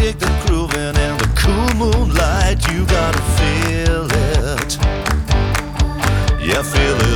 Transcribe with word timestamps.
Dig 0.00 0.18
the 0.18 0.32
grooving 0.46 0.96
and 0.96 1.20
the 1.20 1.28
cool 1.40 1.70
moonlight. 1.76 2.58
You 2.72 2.86
gotta 2.86 3.22
feel 3.38 4.06
it. 4.32 4.70
Yeah, 6.40 6.62
feel 6.62 6.96
it 7.08 7.09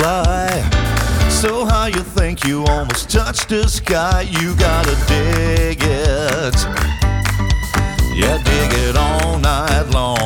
fly. 0.00 0.48
So 1.28 1.64
high 1.64 1.88
you 1.88 2.02
think 2.18 2.44
you 2.44 2.64
almost 2.64 3.10
touch 3.10 3.46
the 3.46 3.68
sky. 3.68 4.22
You 4.22 4.56
gotta 4.56 4.96
dig 5.06 5.78
it. 5.82 6.58
Yeah, 8.20 8.38
dig 8.50 8.70
it 8.84 8.96
all 8.96 9.38
night 9.38 9.86
long. 9.90 10.19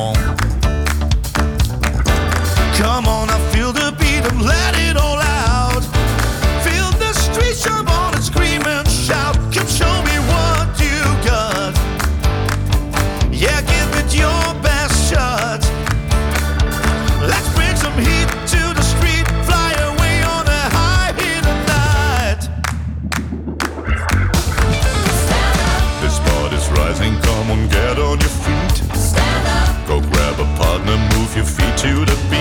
To 31.84 32.02
the 32.06 32.33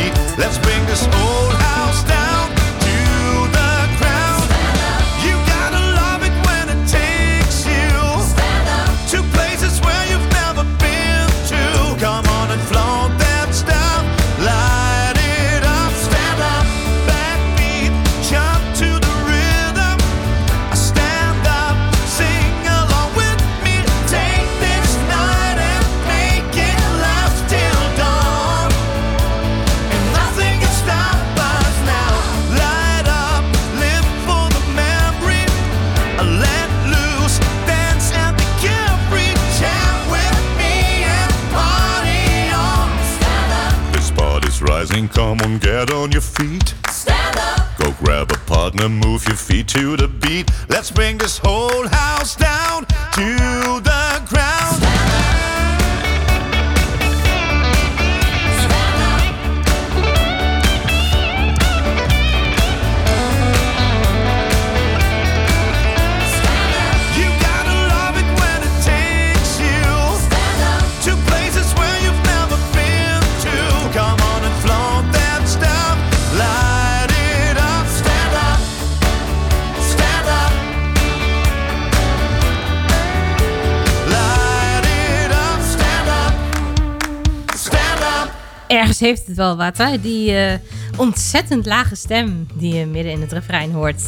heeft 89.03 89.27
het 89.27 89.35
wel 89.35 89.57
wat, 89.57 89.77
hè? 89.77 89.99
Die 89.99 90.35
eh, 90.35 90.59
ontzettend 90.97 91.65
lage 91.65 91.95
stem 91.95 92.47
die 92.53 92.73
je 92.73 92.85
midden 92.85 93.11
in 93.11 93.21
het 93.21 93.31
refrein 93.31 93.71
hoort. 93.71 94.01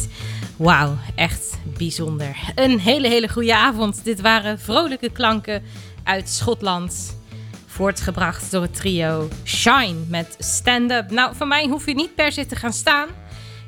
Wauw, 0.56 0.96
echt 1.14 1.58
bijzonder. 1.78 2.36
Een 2.54 2.78
hele, 2.78 3.08
hele 3.08 3.28
goede 3.28 3.56
avond. 3.56 4.04
Dit 4.04 4.20
waren 4.20 4.58
vrolijke 4.58 5.10
klanken 5.10 5.62
uit 6.04 6.28
Schotland. 6.28 7.18
Voortgebracht 7.66 8.50
door 8.50 8.62
het 8.62 8.74
trio 8.74 9.28
Shine 9.44 9.96
met 10.08 10.36
Stand 10.38 10.90
Up. 10.90 11.10
Nou, 11.10 11.36
van 11.36 11.48
mij 11.48 11.66
hoef 11.66 11.86
je 11.86 11.94
niet 11.94 12.14
per 12.14 12.32
se 12.32 12.46
te 12.46 12.56
gaan 12.56 12.72
staan. 12.72 13.08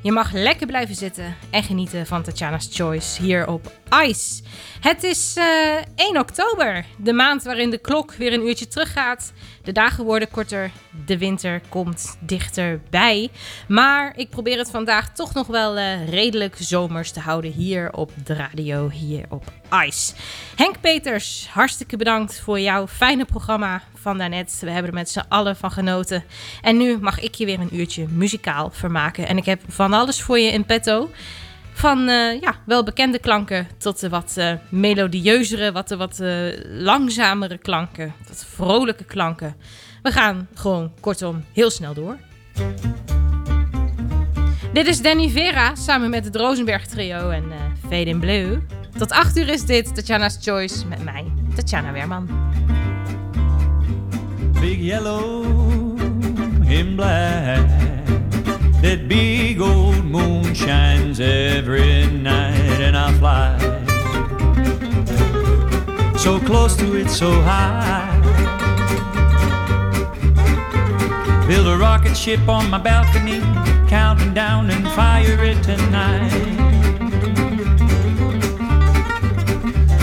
Je 0.01 0.11
mag 0.11 0.31
lekker 0.31 0.67
blijven 0.67 0.95
zitten 0.95 1.35
en 1.49 1.63
genieten 1.63 2.05
van 2.05 2.23
Tatjana's 2.23 2.69
Choice 2.71 3.21
hier 3.21 3.47
op 3.47 3.78
Ice. 3.93 4.41
Het 4.79 5.03
is 5.03 5.35
eh, 5.37 5.75
1 5.95 6.17
oktober, 6.17 6.85
de 6.97 7.13
maand 7.13 7.43
waarin 7.43 7.69
de 7.69 7.77
klok 7.77 8.13
weer 8.13 8.33
een 8.33 8.47
uurtje 8.47 8.67
teruggaat. 8.67 9.33
De 9.63 9.71
dagen 9.71 10.03
worden 10.03 10.29
korter, 10.31 10.71
de 11.05 11.17
winter 11.17 11.61
komt 11.69 12.17
dichterbij. 12.19 13.29
Maar 13.67 14.13
ik 14.15 14.29
probeer 14.29 14.57
het 14.57 14.69
vandaag 14.69 15.13
toch 15.13 15.33
nog 15.33 15.47
wel 15.47 15.77
eh, 15.77 16.09
redelijk 16.09 16.55
zomers 16.59 17.11
te 17.11 17.19
houden 17.19 17.51
hier 17.51 17.93
op 17.93 18.11
de 18.23 18.33
radio, 18.33 18.89
hier 18.89 19.25
op 19.29 19.51
Ice. 19.85 20.13
Henk 20.55 20.81
Peters, 20.81 21.47
hartstikke 21.51 21.97
bedankt 21.97 22.39
voor 22.39 22.59
jouw 22.59 22.87
fijne 22.87 23.25
programma 23.25 23.81
van 23.95 24.17
daarnet. 24.17 24.57
We 24.61 24.71
hebben 24.71 24.91
er 24.91 24.97
met 24.97 25.09
z'n 25.09 25.25
allen 25.29 25.55
van 25.55 25.71
genoten. 25.71 26.23
En 26.61 26.77
nu 26.77 26.97
mag 26.97 27.19
ik 27.19 27.35
je 27.35 27.45
weer 27.45 27.59
een 27.59 27.79
uurtje 27.79 28.07
muzikaal 28.07 28.69
vermaken. 28.71 29.27
En 29.27 29.37
ik 29.37 29.45
heb 29.45 29.61
van 29.67 29.93
alles 29.93 30.21
voor 30.21 30.39
je 30.39 30.51
in 30.51 30.65
petto. 30.65 31.09
Van 31.79 32.09
eh, 32.09 32.41
ja, 32.41 32.55
wel 32.65 32.83
bekende 32.83 33.19
klanken 33.19 33.67
tot 33.77 33.99
de 33.99 34.09
wat 34.09 34.33
eh, 34.37 34.53
melodieuzere, 34.69 35.71
wat, 35.71 35.87
de 35.87 35.97
wat 35.97 36.19
eh, 36.19 36.31
langzamere 36.65 37.57
klanken. 37.57 38.13
Wat 38.27 38.45
vrolijke 38.47 39.03
klanken. 39.03 39.55
We 40.01 40.11
gaan 40.11 40.47
gewoon 40.53 40.91
kortom 40.99 41.43
heel 41.53 41.69
snel 41.69 41.93
door. 41.93 42.17
Dit 44.73 44.87
is 44.87 45.01
Danny 45.01 45.29
Vera 45.29 45.75
samen 45.75 46.09
met 46.09 46.25
het 46.25 46.35
Rosenberg 46.35 46.85
trio 46.85 47.29
en 47.29 47.43
Fade 47.81 48.05
in 48.05 48.19
Blue. 48.19 48.61
Tot 48.97 49.11
8 49.11 49.37
uur 49.37 49.49
is 49.49 49.65
dit 49.65 49.95
Tatjana's 49.95 50.37
Choice 50.41 50.87
met 50.87 51.03
mij, 51.03 51.25
Tatjana. 51.55 51.91
Begin 51.91 52.27
big 54.59 54.77
yellow 54.77 55.45
and 56.69 56.95
black. 56.95 58.08
That 58.81 59.07
big 59.07 59.59
old 59.61 60.05
moon 60.05 60.53
shines 60.53 61.19
every 61.19 62.07
night, 62.07 62.79
and 62.79 62.95
I 62.97 63.11
fly 63.19 63.69
so 66.19 66.37
close 66.39 66.75
to 66.75 66.95
it, 66.95 67.09
so 67.09 67.31
high. 67.41 68.05
Build 71.47 71.67
a 71.67 71.77
rocket 71.77 72.15
ship 72.15 72.47
on 72.47 72.69
my 72.69 72.77
balcony, 72.77 73.39
counting 73.87 74.33
down 74.33 74.69
and 74.69 74.85
fire 74.89 75.43
it 75.43 75.63
tonight. 75.63 76.31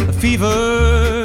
A 0.09 0.13
fever 0.13 1.16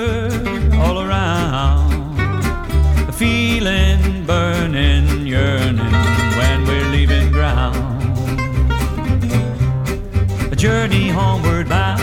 homeward 11.12 11.68
bound. 11.68 12.02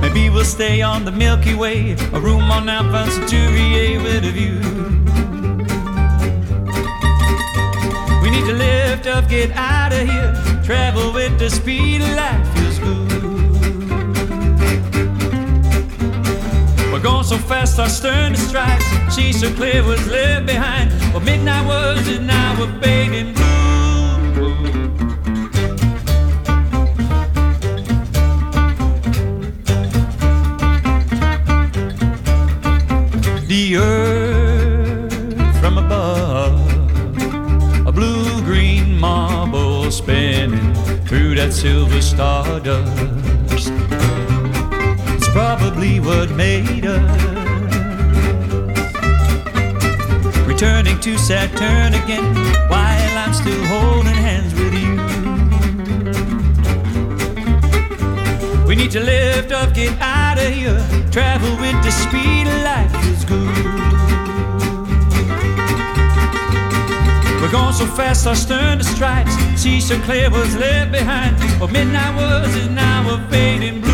Maybe 0.00 0.30
we'll 0.30 0.44
stay 0.44 0.82
on 0.82 1.04
the 1.04 1.12
Milky 1.12 1.54
Way, 1.54 1.92
a 2.12 2.20
room 2.20 2.50
on 2.50 2.68
Alpha 2.68 3.10
Centauri 3.10 3.98
with 3.98 4.24
a 4.24 4.30
view. 4.30 4.58
We 8.22 8.30
need 8.30 8.46
to 8.46 8.54
lift 8.54 9.06
up, 9.06 9.28
get 9.28 9.50
out 9.52 9.92
of 9.92 10.08
here, 10.08 10.62
travel 10.64 11.12
with 11.12 11.38
the 11.38 11.50
speed 11.50 12.00
of 12.00 12.14
light 12.14 12.44
feels 12.54 12.78
good. 12.78 13.08
We're 16.92 17.02
going 17.02 17.24
so 17.24 17.38
fast, 17.38 17.78
our 17.78 17.88
stern 17.88 18.32
to 18.32 18.38
stripes, 18.38 18.84
see 19.14 19.32
so 19.32 19.52
clear 19.54 19.84
what's 19.84 20.06
left 20.08 20.46
behind. 20.46 20.90
What 21.12 21.22
midnight 21.22 21.66
was 21.66 22.18
now 22.20 22.56
we're 22.58 22.80
fading 22.80 23.37
that 41.48 41.54
silver 41.54 42.02
stardust. 42.02 43.72
It's 45.14 45.28
probably 45.28 46.00
what 46.00 46.30
made 46.30 46.84
us. 46.86 47.22
Returning 50.46 51.00
to 51.00 51.16
Saturn 51.18 51.94
again 51.94 52.34
while 52.68 53.18
I'm 53.18 53.32
still 53.32 53.64
holding 53.66 54.12
hands 54.12 54.52
with 54.54 54.74
you. 54.74 54.96
We 58.66 58.74
need 58.76 58.90
to 58.92 59.00
lift 59.00 59.52
up, 59.52 59.72
get 59.74 59.98
out 60.00 60.38
of 60.38 60.52
here. 60.52 60.78
Travel 61.10 61.50
with 61.60 61.82
the 61.82 61.90
speed 61.90 62.46
of 62.46 62.62
light 62.62 62.90
feels 63.02 63.24
good. 63.24 63.87
We're 67.48 67.52
going 67.52 67.72
so 67.72 67.86
fast, 67.86 68.26
our 68.26 68.36
stern 68.36 68.76
to 68.76 68.84
stripes. 68.84 69.34
See 69.56 69.80
so 69.80 69.98
clear 70.00 70.28
what's 70.30 70.54
left 70.54 70.92
behind. 70.92 71.40
What 71.58 71.72
midnight 71.72 72.14
was 72.14 72.54
an 72.56 72.76
hour 72.76 73.26
fading 73.30 73.87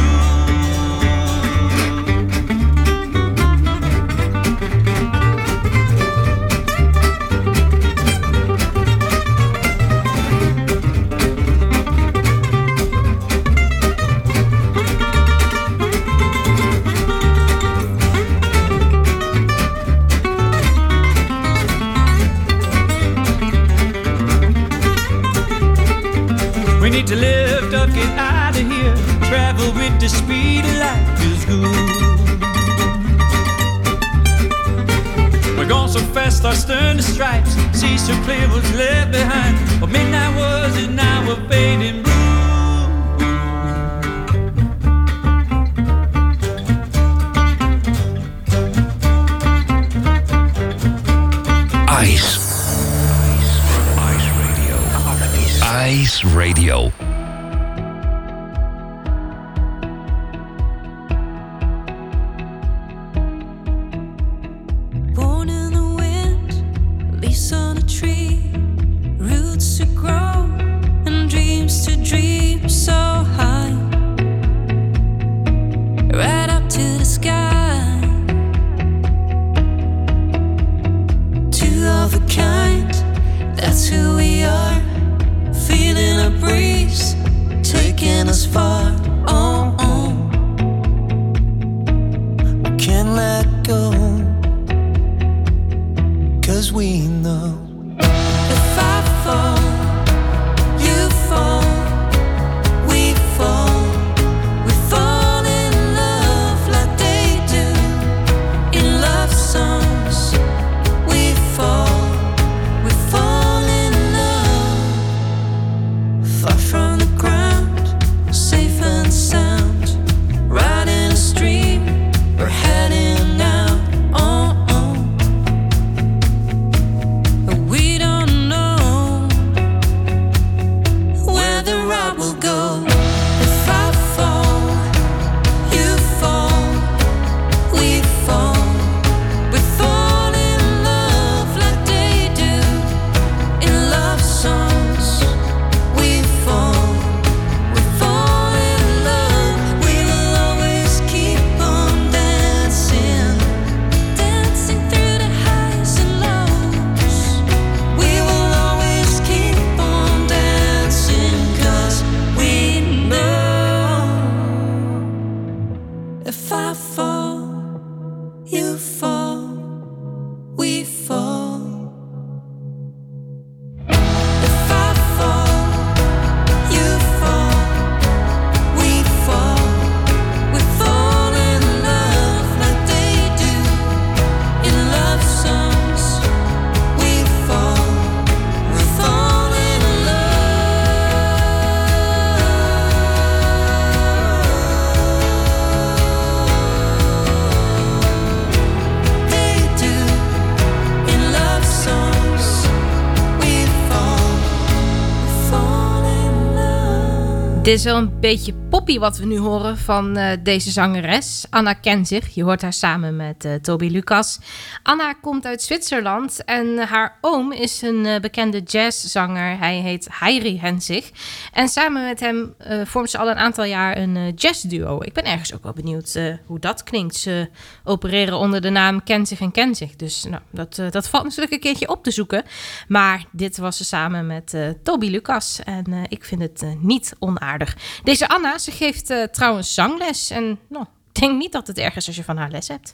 Dit 207.65 207.75
is 207.75 207.85
wel 207.85 207.97
een 207.97 208.21
beetje 208.21 208.53
wat 208.85 209.19
we 209.19 209.27
nu 209.27 209.39
horen 209.39 209.79
van 209.79 210.17
eh, 210.17 210.37
deze 210.43 210.71
zangeres. 210.71 211.47
Anna 211.51 211.73
Kenzig. 211.73 212.35
Je 212.35 212.43
hoort 212.43 212.63
haar 212.63 212.73
samen 212.73 213.17
met 213.17 213.45
uh, 213.45 213.55
Toby 213.55 213.89
Lucas. 213.89 214.39
Anna 214.83 215.13
komt 215.13 215.47
uit 215.47 215.63
Zwitserland 215.63 216.45
en 216.45 216.79
haar 216.79 217.19
oom 217.21 217.53
is 217.53 217.83
een 217.83 218.05
uh, 218.05 218.21
bekende 218.21 218.61
jazzzanger. 218.61 219.59
Hij 219.59 219.79
heet 219.79 220.09
Heiri 220.11 220.59
Henzig. 220.61 221.11
En 221.53 221.69
samen 221.69 222.05
met 222.05 222.21
hem 222.21 222.55
vormt 222.85 223.11
ze 223.11 223.19
al 223.19 223.31
een 223.31 223.37
aantal 223.37 223.65
jaar 223.65 223.97
een 223.97 224.33
jazzduo. 224.35 224.99
Ik 225.03 225.13
ben 225.13 225.25
ergens 225.25 225.55
ook 225.55 225.63
wel 225.63 225.73
benieuwd 225.73 226.19
hoe 226.47 226.59
dat 226.59 226.83
klinkt. 226.83 227.17
Ze 227.17 227.49
opereren 227.85 228.39
onder 228.39 228.61
de 228.61 228.71
naam 228.71 229.03
Kenzig 229.03 229.41
en 229.41 229.53
Kenzig. 229.53 229.97
Dus 229.97 230.25
nou, 230.25 230.43
dat, 230.51 230.83
dat 230.91 231.09
valt 231.09 231.25
natuurlijk 231.25 231.53
een 231.53 231.61
keertje 231.61 231.89
op 231.89 232.03
te 232.03 232.11
zoeken. 232.11 232.45
Maar 232.89 233.25
dit 233.33 233.57
was 233.57 233.77
ze 233.77 233.85
samen 233.85 234.27
met 234.27 234.57
Toby 234.83 235.11
Lucas. 235.11 235.61
En 235.65 236.07
ik 236.09 236.25
vind 236.25 236.41
het 236.41 236.65
niet 236.81 237.15
onaardig. 237.19 237.77
Deze 238.03 238.29
Anna, 238.29 238.59
ze 238.59 238.73
geeft 238.75 239.11
uh, 239.11 239.23
trouwens 239.23 239.75
zangles. 239.75 240.31
En 240.31 240.59
nou, 240.69 240.85
denk 241.13 241.39
niet 241.39 241.53
dat 241.53 241.67
het 241.67 241.79
erg 241.79 241.97
is 241.97 242.07
als 242.07 242.17
je 242.17 242.25
van 242.25 242.37
haar 242.37 242.51
les 242.51 242.69
hebt. 242.69 242.93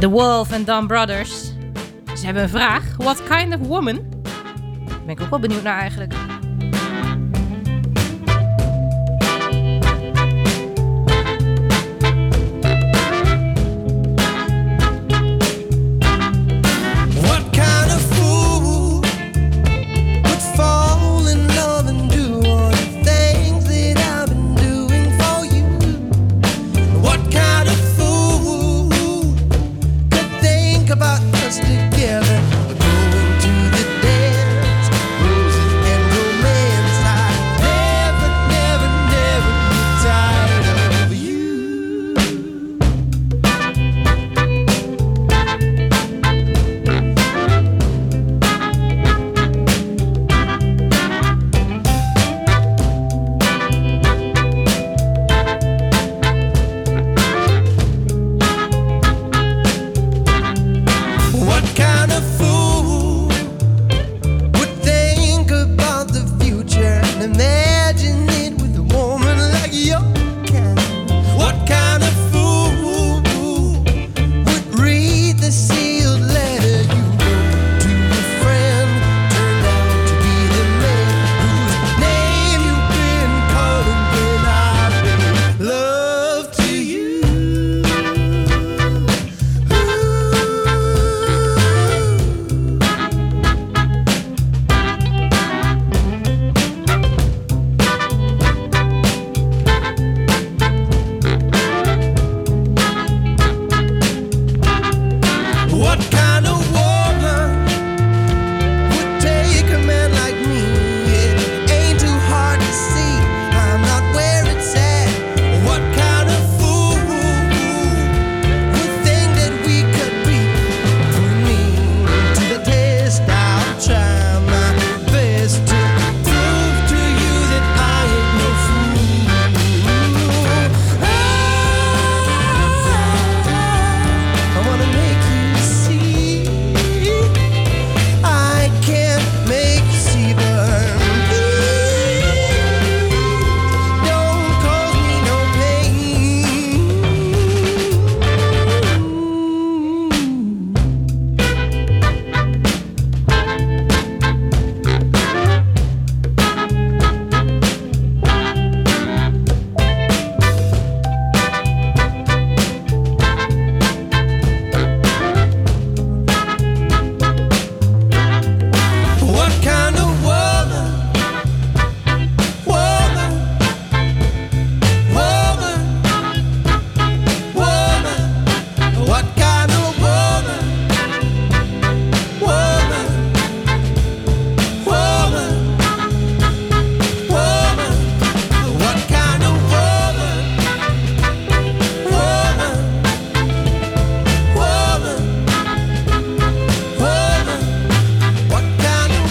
The 0.00 0.08
Wolf 0.08 0.52
and 0.52 0.66
Don 0.66 0.86
Brothers. 0.86 1.42
Ze 2.14 2.24
hebben 2.24 2.42
een 2.42 2.48
vraag. 2.48 2.96
What 2.96 3.22
kind 3.22 3.54
of 3.54 3.66
woman? 3.66 3.94
Daar 4.86 5.04
ben 5.06 5.14
ik 5.14 5.20
ook 5.20 5.30
wel 5.30 5.38
benieuwd 5.38 5.62
naar 5.62 5.80
eigenlijk. 5.80 6.14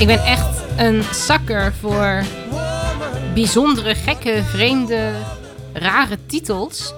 Ik 0.03 0.09
ben 0.09 0.23
echt 0.23 0.61
een 0.77 1.03
zakker 1.03 1.73
voor 1.79 2.23
bijzondere, 3.33 3.95
gekke, 3.95 4.43
vreemde, 4.43 5.11
rare 5.73 6.17
titels. 6.25 6.93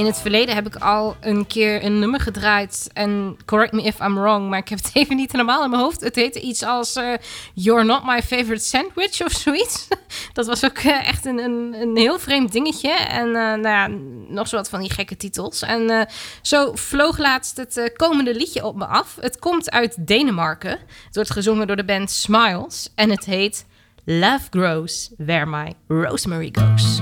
In 0.00 0.06
het 0.06 0.20
verleden 0.20 0.54
heb 0.54 0.66
ik 0.66 0.76
al 0.76 1.16
een 1.20 1.46
keer 1.46 1.84
een 1.84 1.98
nummer 1.98 2.20
gedraaid. 2.20 2.90
En 2.92 3.36
correct 3.44 3.72
me 3.72 3.82
if 3.82 4.00
I'm 4.00 4.14
wrong, 4.14 4.48
maar 4.48 4.58
ik 4.58 4.68
heb 4.68 4.78
het 4.78 4.90
even 5.02 5.16
niet 5.16 5.32
helemaal 5.32 5.64
in 5.64 5.70
mijn 5.70 5.82
hoofd. 5.82 6.00
Het 6.00 6.14
heette 6.14 6.40
iets 6.40 6.62
als 6.62 6.96
uh, 6.96 7.14
You're 7.54 7.84
Not 7.84 8.04
My 8.04 8.22
Favorite 8.22 8.64
Sandwich 8.64 9.24
of 9.24 9.32
zoiets. 9.32 9.88
Dat 10.32 10.46
was 10.46 10.64
ook 10.64 10.78
uh, 10.78 11.08
echt 11.08 11.26
een, 11.26 11.38
een, 11.38 11.74
een, 11.80 11.96
heel 11.96 12.18
vreemd 12.18 12.52
dingetje. 12.52 12.90
En 12.90 13.26
uh, 13.26 13.34
nou 13.34 13.68
ja, 13.68 13.88
nog 14.28 14.48
zo 14.48 14.56
wat 14.56 14.68
van 14.68 14.80
die 14.80 14.90
gekke 14.90 15.16
titels. 15.16 15.62
En 15.62 16.08
zo 16.42 16.70
vloog 16.74 17.18
laatst 17.18 17.56
het 17.56 17.92
komende 17.96 18.34
liedje 18.34 18.66
op 18.66 18.76
me 18.76 18.86
af. 18.86 19.16
Het 19.20 19.38
komt 19.38 19.70
uit 19.70 20.06
Denemarken. 20.06 20.78
Het 21.06 21.14
wordt 21.14 21.30
gezongen 21.30 21.66
door 21.66 21.76
de 21.76 21.84
band 21.84 22.10
Smiles. 22.10 22.92
En 22.94 23.10
het 23.10 23.24
heet 23.24 23.66
Love 24.04 24.46
Grows 24.50 25.10
Where 25.16 25.46
My 25.46 25.72
Rosemary 25.88 26.52
Goes. 26.52 27.00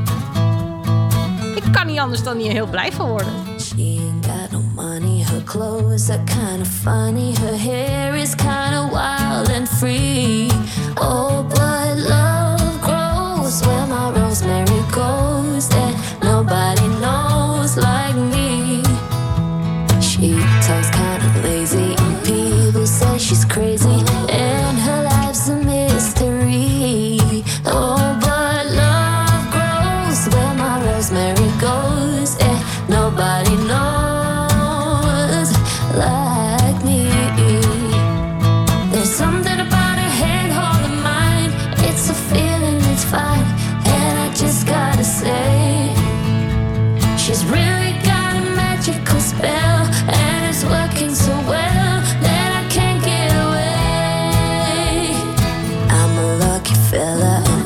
Ik 1.64 1.72
kan 1.72 1.86
niet 1.86 1.98
anders 1.98 2.22
dan 2.22 2.36
hier 2.36 2.52
heel 2.52 2.66
blij 2.66 2.92
van 2.92 3.08
worden. 3.08 3.32
She 3.60 3.74
ain't 3.76 4.26
got 4.26 4.50
no 4.50 4.60
money, 4.74 5.22
her 5.22 5.42
clothes 5.44 6.10
are 6.10 6.22
kind 6.24 6.60
of 6.60 6.68
funny, 6.68 7.34
her 7.34 7.58
hair 7.58 8.14
is 8.14 8.34
kind 8.34 8.74
of 8.74 8.90
wild 8.90 9.50
and 9.52 9.68
free. 9.68 10.50
Oh, 10.94 11.57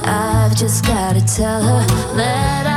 I've 0.04 0.54
just 0.56 0.84
gotta 0.84 1.24
tell 1.24 1.62
her 1.62 1.86
that 2.16 2.66
I 2.66 2.71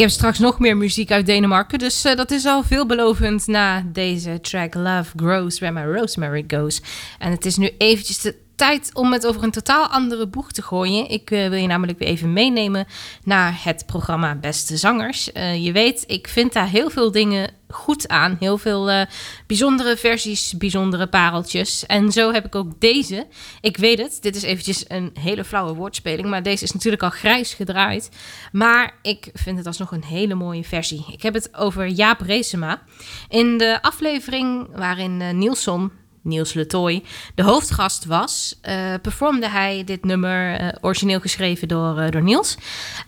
heb 0.00 0.10
straks 0.10 0.38
nog 0.38 0.58
meer 0.58 0.76
muziek 0.76 1.10
uit 1.10 1.26
Denemarken, 1.26 1.78
dus 1.78 2.04
eh, 2.04 2.16
dat 2.16 2.30
is 2.30 2.44
al 2.44 2.62
veelbelovend 2.62 3.46
na 3.46 3.84
deze 3.92 4.40
track 4.40 4.74
Love 4.74 5.10
Grows 5.16 5.58
Where 5.58 5.74
My 5.74 5.98
Rosemary 5.98 6.44
Goes. 6.48 6.82
En 7.18 7.30
het 7.30 7.44
is 7.44 7.56
nu 7.56 7.70
eventjes 7.78 8.20
de 8.20 8.36
tijd 8.60 8.90
om 8.94 9.12
het 9.12 9.26
over 9.26 9.42
een 9.42 9.50
totaal 9.50 9.86
andere 9.86 10.26
boeg 10.26 10.52
te 10.52 10.62
gooien. 10.62 11.10
Ik 11.10 11.30
eh, 11.30 11.48
wil 11.48 11.58
je 11.58 11.66
namelijk 11.66 11.98
weer 11.98 12.08
even 12.08 12.32
meenemen 12.32 12.86
naar 13.24 13.60
het 13.64 13.86
programma 13.86 14.34
Beste 14.34 14.76
Zangers. 14.76 15.32
Eh, 15.32 15.64
je 15.64 15.72
weet, 15.72 16.04
ik 16.06 16.28
vind 16.28 16.52
daar 16.52 16.68
heel 16.68 16.90
veel 16.90 17.10
dingen 17.10 17.50
goed 17.68 18.08
aan. 18.08 18.36
Heel 18.40 18.58
veel 18.58 18.90
eh, 18.90 19.06
bijzondere 19.46 19.96
versies, 19.96 20.56
bijzondere 20.56 21.06
pareltjes. 21.06 21.86
En 21.86 22.12
zo 22.12 22.32
heb 22.32 22.44
ik 22.44 22.54
ook 22.54 22.80
deze. 22.80 23.26
Ik 23.60 23.76
weet 23.76 23.98
het, 23.98 24.18
dit 24.20 24.36
is 24.36 24.42
eventjes 24.42 24.84
een 24.88 25.10
hele 25.20 25.44
flauwe 25.44 25.74
woordspeling, 25.74 26.28
maar 26.28 26.42
deze 26.42 26.64
is 26.64 26.72
natuurlijk 26.72 27.02
al 27.02 27.10
grijs 27.10 27.54
gedraaid. 27.54 28.10
Maar 28.52 28.94
ik 29.02 29.30
vind 29.32 29.58
het 29.58 29.66
alsnog 29.66 29.92
een 29.92 30.04
hele 30.04 30.34
mooie 30.34 30.64
versie. 30.64 31.04
Ik 31.12 31.22
heb 31.22 31.34
het 31.34 31.56
over 31.56 31.86
Jaap 31.86 32.20
Reesema. 32.20 32.82
In 33.28 33.58
de 33.58 33.82
aflevering 33.82 34.68
waarin 34.76 35.38
Nielson, 35.38 35.92
Niels 36.22 36.52
Letoy, 36.52 37.02
de 37.34 37.42
hoofdgast 37.42 38.04
was, 38.04 38.58
eh, 38.60 38.94
performde 39.02 39.48
hij 39.48 39.84
dit 39.84 40.04
nummer, 40.04 40.54
eh, 40.54 40.68
origineel 40.80 41.20
geschreven 41.20 41.68
door, 41.68 41.98
eh, 41.98 42.10
door 42.10 42.22
Niels. 42.22 42.56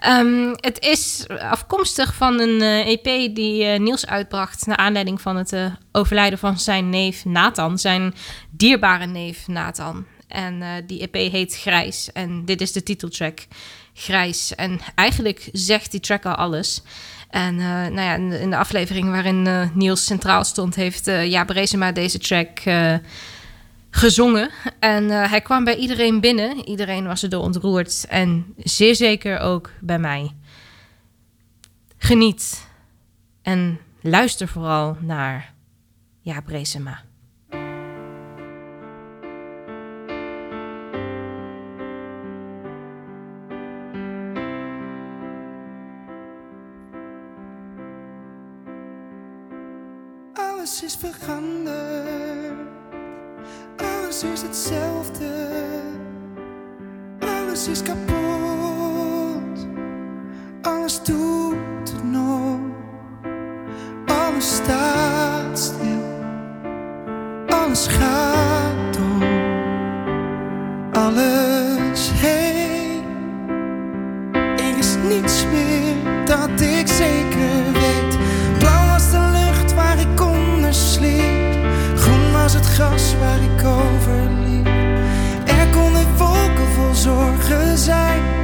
Ehm, 0.00 0.54
het 0.60 0.80
is 0.80 1.26
afkomstig 1.28 2.14
van 2.14 2.40
een 2.40 2.62
EP 2.86 3.34
die 3.34 3.64
eh, 3.64 3.80
Niels 3.80 4.06
uitbracht 4.06 4.66
naar 4.66 4.76
aanleiding 4.76 5.20
van 5.20 5.36
het 5.36 5.56
overlijden 5.92 6.38
van 6.38 6.58
zijn 6.58 6.88
neef 6.88 7.24
Nathan, 7.24 7.78
zijn 7.78 8.14
dierbare 8.50 9.06
neef 9.06 9.48
Nathan. 9.48 10.06
En 10.28 10.84
die 10.86 11.00
EP 11.00 11.14
heet 11.14 11.56
Grijs 11.56 12.12
en 12.12 12.44
dit 12.44 12.60
is 12.60 12.72
de 12.72 12.82
titeltrack 12.82 13.46
Grijs. 13.94 14.54
En 14.54 14.80
eigenlijk 14.94 15.48
zegt 15.52 15.90
die 15.90 16.00
track 16.00 16.24
al 16.24 16.34
alles. 16.34 16.82
En 17.32 17.58
eh, 17.58 17.66
nou 17.66 18.00
ja, 18.00 18.14
in 18.14 18.30
de, 18.30 18.40
in 18.40 18.50
de 18.50 18.56
aflevering 18.56 19.10
waarin 19.10 19.46
eh, 19.46 19.68
Niels 19.74 20.04
centraal 20.04 20.44
stond, 20.44 20.74
heeft 20.74 21.08
uh, 21.08 21.30
Jaap 21.30 21.54
deze 21.94 22.18
track 22.18 22.60
gezongen. 23.90 24.50
En 24.78 25.08
hij 25.08 25.40
kwam 25.40 25.64
bij 25.64 25.76
iedereen 25.76 26.20
binnen. 26.20 26.68
Iedereen 26.68 27.06
was 27.06 27.22
erdoor 27.22 27.42
ontroerd. 27.42 28.06
En 28.08 28.54
zeer 28.56 28.94
zeker 28.94 29.38
ook 29.38 29.70
bij 29.80 29.98
mij. 29.98 30.30
Geniet. 31.98 32.66
En 33.42 33.78
luister 34.00 34.48
vooral 34.48 34.96
naar 35.00 35.52
Jaap 36.20 36.46
Reesema. 36.46 37.02
Is 54.22 54.42
hetzelfde. 54.42 55.30
Alles 57.20 57.68
is 57.68 57.82
kapot. 57.82 59.66
Alles 60.62 61.02
doet 61.02 61.92
het 61.92 62.04
nog. 62.04 62.60
Alles 64.06 64.54
staat 64.54 65.58
stil. 65.58 66.02
Alles 67.48 67.86
gaat 67.86 68.94
door. 68.94 69.02
Gras 82.72 83.14
waar 83.18 83.42
ik 83.42 83.64
over 83.64 84.30
liep. 84.46 84.66
Er 85.46 85.68
konden 85.68 86.16
wolken 86.16 86.68
vol 86.74 86.94
zorgen 86.94 87.78
zijn. 87.78 88.41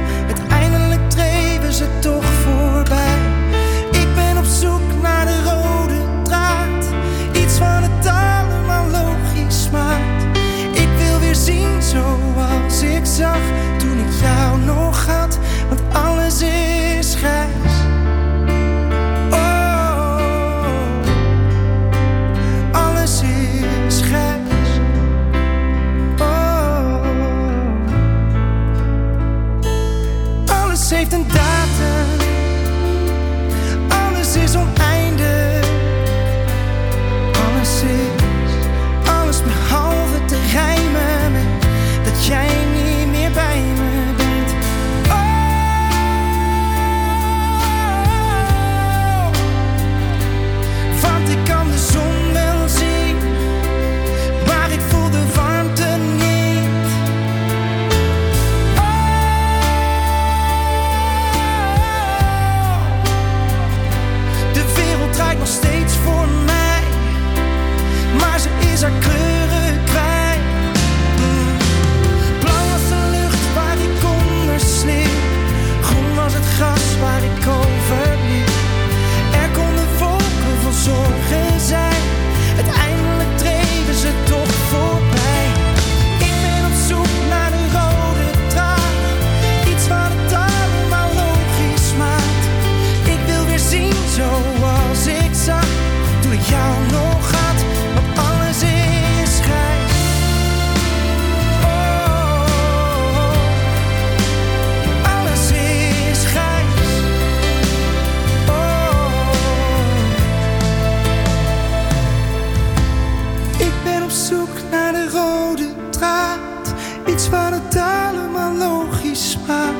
steeds 117.19 117.35
waar 117.35 117.51
het 117.51 117.75
allemaal 117.75 118.55
logisch, 118.55 119.37
maar 119.47 119.73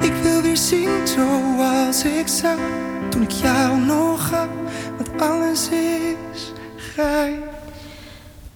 ik 0.00 0.12
wil 0.22 0.42
weer 0.42 0.56
zien 0.56 1.06
zoals 1.06 2.04
ik 2.04 2.28
zag 2.28 2.58
toen 3.08 3.22
ik 3.22 3.30
jou 3.30 3.78
nog 3.78 4.30
had, 4.30 4.48
want 4.96 5.20
alles 5.20 5.68
is 5.68 6.52
gij. 6.76 7.38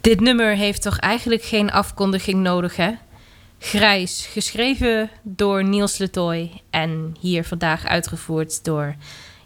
Dit 0.00 0.20
nummer 0.20 0.56
heeft 0.56 0.82
toch 0.82 0.98
eigenlijk 0.98 1.42
geen 1.42 1.70
afkondiging 1.70 2.42
nodig, 2.42 2.76
hè? 2.76 2.90
Grijs, 3.58 4.28
geschreven 4.32 5.10
door 5.22 5.64
Niels 5.64 5.98
Letoy 5.98 6.62
en 6.70 7.16
hier 7.20 7.44
vandaag 7.44 7.86
uitgevoerd 7.86 8.64
door 8.64 8.94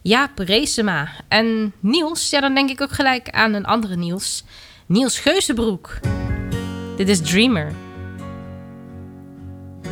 Jaap 0.03 0.39
Reesema. 0.39 1.09
En 1.29 1.73
Niels, 1.81 2.31
ja, 2.31 2.41
dan 2.41 2.55
denk 2.55 2.71
ik 2.71 2.81
ook 2.81 2.93
gelijk 2.93 3.31
aan 3.31 3.55
een 3.55 3.67
andere 3.67 3.97
Niels. 3.97 4.45
Niels 4.87 5.19
Geuzenbroek. 5.19 5.99
Dit 6.97 7.09
is 7.09 7.21
Dreamer. 7.21 7.88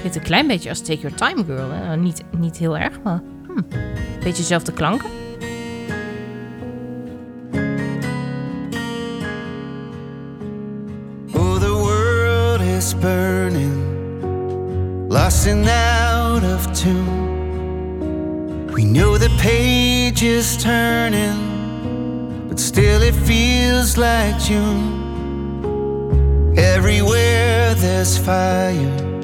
Begint 0.07 0.25
een 0.25 0.31
klein 0.31 0.47
beetje 0.47 0.69
als 0.69 0.81
Take 0.81 1.01
Your 1.01 1.17
Time 1.17 1.45
Girl. 1.45 1.71
Hè? 1.71 1.97
Niet, 1.97 2.23
niet 2.39 2.57
heel 2.57 2.79
erg, 2.79 3.03
maar 3.03 3.21
hm, 3.47 3.61
beetje 4.15 4.43
dezelfde 4.43 4.73
klanken. 4.73 5.11
Oh, 11.33 11.55
the 11.61 11.73
world 11.73 12.61
is 12.61 12.95
burning, 12.99 13.73
lost 15.09 15.47
and 15.47 15.69
out 15.69 16.43
of 16.55 16.67
tune. 16.67 17.35
We 18.73 18.83
know 18.83 19.17
the 19.17 19.31
page 19.43 20.27
is 20.37 20.57
turning, 20.57 22.49
but 22.49 22.61
still 22.61 23.03
it 23.03 23.15
feels 23.25 23.97
like 23.97 24.35
June. 24.39 25.05
Everywhere 26.55 27.75
there's 27.75 28.19
fire, 28.19 29.16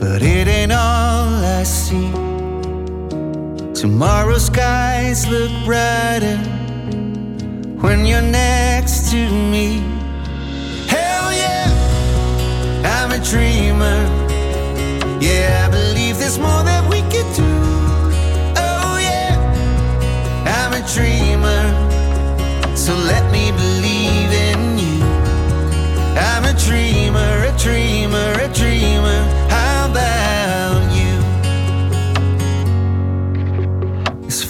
but 0.00 0.22
it 0.22 0.48
ain't 0.48 0.72
all 0.72 1.28
I 1.60 1.62
see. 1.62 2.10
Tomorrow's 3.74 4.46
skies 4.46 5.26
look 5.28 5.50
brighter 5.66 6.38
when 7.84 8.06
you're 8.06 8.22
next 8.22 9.10
to 9.10 9.16
me. 9.52 9.82
Hell 10.88 11.32
yeah, 11.44 11.68
I'm 12.96 13.12
a 13.12 13.22
dreamer. 13.22 14.00
Yeah, 15.20 15.66
I 15.66 15.70
believe 15.70 16.18
there's 16.18 16.38
more 16.38 16.62
that 16.64 16.82
we 16.88 17.02
could 17.12 17.30
do. 17.36 17.52
Oh 18.56 18.96
yeah, 19.08 19.36
I'm 20.56 20.72
a 20.72 20.82
dreamer. 20.94 21.62
So 22.74 22.94
let 22.94 23.30
me 23.30 23.52
believe 23.52 24.30
in 24.48 24.78
you. 24.78 25.04
I'm 26.16 26.44
a 26.44 26.54
dreamer, 26.66 26.89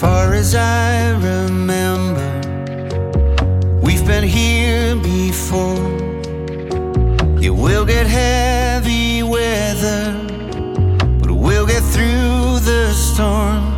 far 0.01 0.33
as 0.33 0.55
I 0.55 1.11
remember, 1.11 2.27
we've 3.83 4.03
been 4.03 4.23
here 4.23 4.95
before. 4.95 5.77
It 7.39 7.51
will 7.51 7.85
get 7.85 8.07
heavy 8.07 9.21
weather, 9.21 10.17
but 11.19 11.31
we'll 11.31 11.67
get 11.67 11.83
through 11.83 12.61
the 12.65 12.91
storm. 12.93 13.70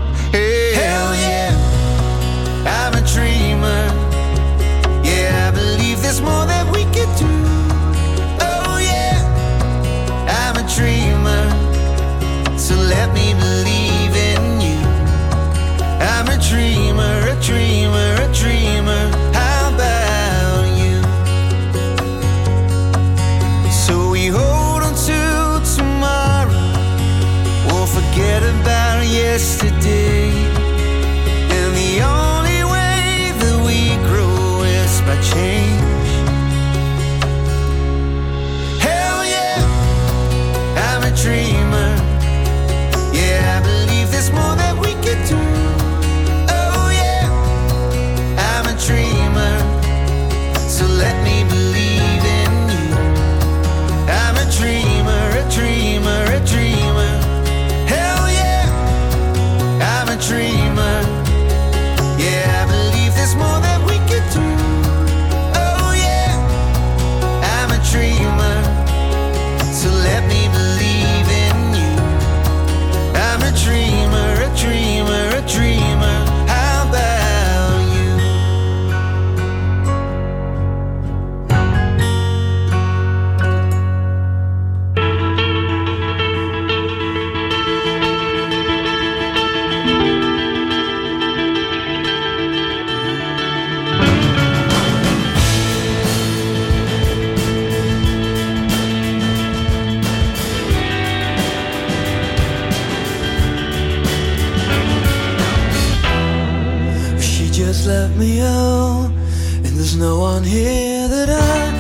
Left 108.14 108.20
me 108.20 108.42
out, 108.42 109.12
and 109.56 109.66
there's 109.66 109.96
no 109.96 110.20
one 110.20 110.44
here 110.44 111.08
that 111.08 111.30
I 111.30 111.72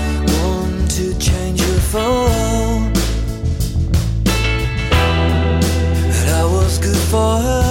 want 0.42 0.90
to 0.92 1.18
change 1.20 1.62
her 1.62 1.80
for. 1.92 2.30
That 6.14 6.30
I 6.34 6.46
was 6.46 6.80
good 6.80 7.04
for 7.12 7.38
her, 7.38 7.63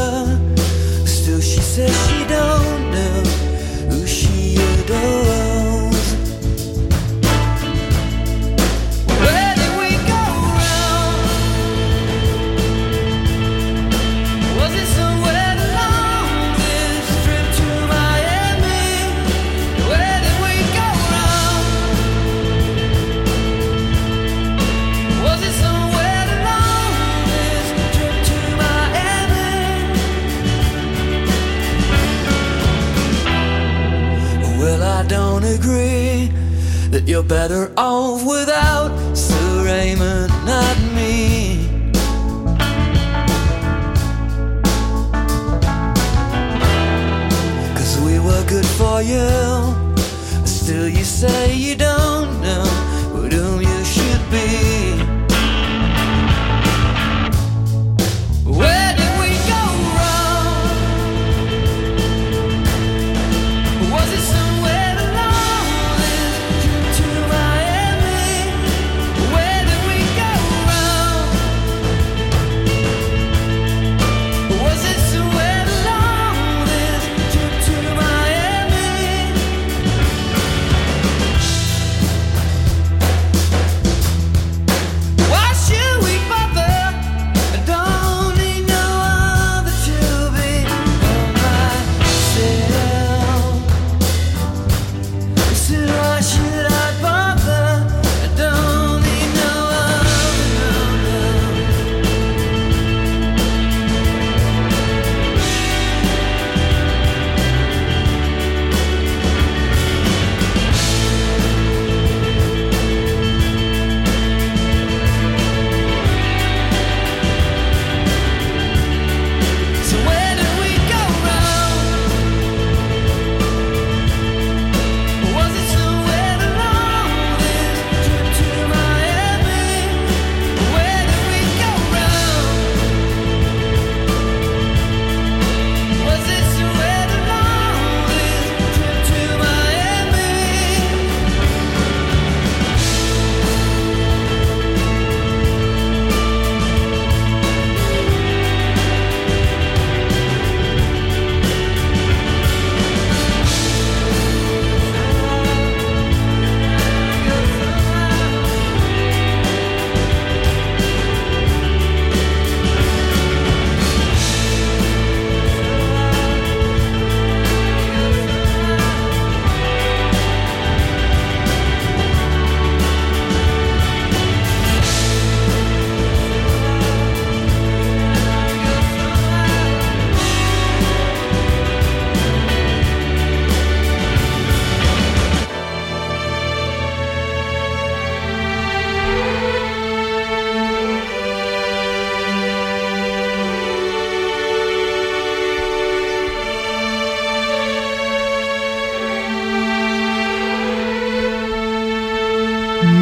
you're 37.22 37.28
better 37.28 37.72
off 37.76 38.21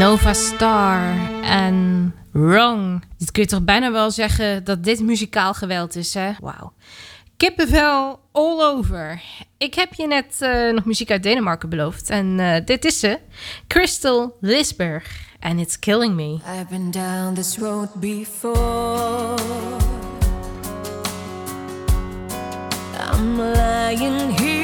Nova 0.00 0.32
Star 0.34 1.16
en 1.42 2.14
Wrong. 2.32 3.04
Dit 3.18 3.30
kun 3.30 3.42
je 3.42 3.48
toch 3.48 3.62
bijna 3.62 3.92
wel 3.92 4.10
zeggen 4.10 4.64
dat 4.64 4.84
dit 4.84 5.00
muzikaal 5.00 5.54
geweld 5.54 5.96
is, 5.96 6.14
hè? 6.14 6.30
Wauw. 6.38 6.72
Kippenvel 7.36 8.20
all 8.32 8.60
over. 8.60 9.22
Ik 9.58 9.74
heb 9.74 9.94
je 9.94 10.06
net 10.06 10.36
eh, 10.38 10.72
nog 10.72 10.84
muziek 10.84 11.10
uit 11.10 11.22
Denemarken 11.22 11.68
beloofd. 11.68 12.10
En 12.10 12.40
eh, 12.40 12.64
dit 12.64 12.84
is 12.84 12.98
ze. 12.98 13.18
Crystal 13.66 14.36
Lisberg. 14.40 15.28
And 15.40 15.60
it's 15.60 15.78
killing 15.78 16.14
me. 16.14 16.32
I've 16.32 16.66
been 16.70 16.90
down 16.90 17.34
this 17.34 17.58
road 17.58 17.88
before. 17.94 19.34
I'm 23.12 23.36
lying 23.36 24.38
here 24.38 24.59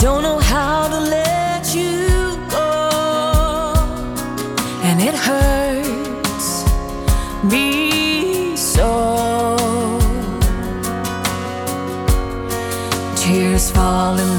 Don't 0.00 0.22
know 0.22 0.38
how 0.38 0.88
to 0.88 0.98
let 0.98 1.74
you 1.74 2.34
go. 2.48 3.74
And 4.82 4.98
it 4.98 5.14
hurts 5.14 6.64
me 7.44 8.56
so. 8.56 9.58
Tears 13.14 13.70
falling 13.70 14.29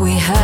we 0.00 0.12
have 0.12 0.39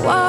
So? 0.00 0.21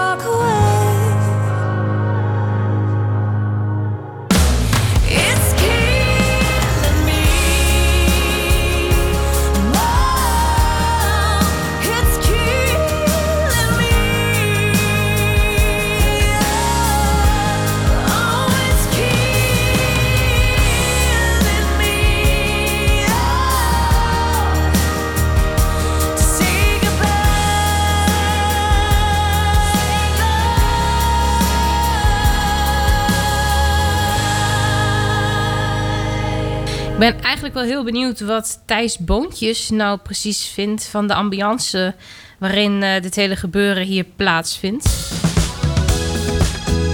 Eigenlijk 37.53 37.83
wel 37.83 37.83
heel 37.83 38.01
benieuwd 38.01 38.19
wat 38.19 38.61
Thijs 38.65 38.97
Boontjes 38.97 39.69
nou 39.69 39.97
precies 39.97 40.45
vindt 40.45 40.85
van 40.85 41.07
de 41.07 41.13
ambiance 41.13 41.95
waarin 42.39 42.83
eh, 42.83 43.01
dit 43.01 43.15
hele 43.15 43.35
gebeuren 43.35 43.83
hier 43.85 44.03
plaatsvindt. 44.03 45.11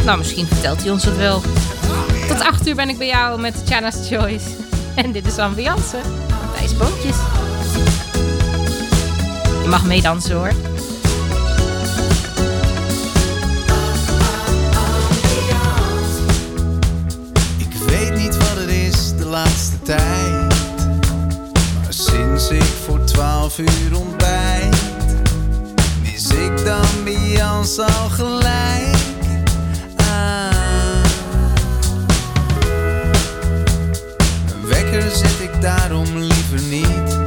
Nou, 0.06 0.18
misschien 0.18 0.46
vertelt 0.46 0.82
hij 0.82 0.92
ons 0.92 1.04
dat 1.04 1.16
wel. 1.16 1.42
Tot 2.28 2.42
8 2.42 2.68
uur 2.68 2.76
ben 2.76 2.90
ik 2.90 2.98
bij 2.98 3.08
jou 3.08 3.40
met 3.40 3.64
Chana's 3.66 4.08
Choice. 4.08 4.46
En 4.96 5.12
dit 5.12 5.26
is 5.26 5.38
ambiance 5.38 5.98
van 6.28 6.54
Thijs 6.56 6.78
Boontjes. 6.78 7.18
Je 9.64 9.68
mag 9.70 9.86
meedansen 9.86 10.36
hoor. 10.36 10.52
Ik 17.58 17.74
weet 17.88 18.16
niet 18.16 18.38
wat 18.38 18.58
het 18.58 18.70
is 18.70 19.16
de 19.18 19.26
laatste 19.26 19.82
tijd. 19.82 20.19
Sinds 22.50 22.66
ik 22.66 22.76
voor 22.86 23.04
twaalf 23.04 23.58
uur 23.58 23.98
ontbijt, 23.98 24.76
mis 26.02 26.30
ik 26.30 26.58
de 26.58 26.82
ambiance 26.98 27.84
al 27.84 28.10
gelijk. 28.10 28.96
aan. 30.12 31.04
Een 34.54 34.68
wekker 34.68 35.02
zet 35.02 35.40
ik 35.42 35.62
daarom 35.62 36.18
liever 36.18 36.62
niet. 36.70 37.18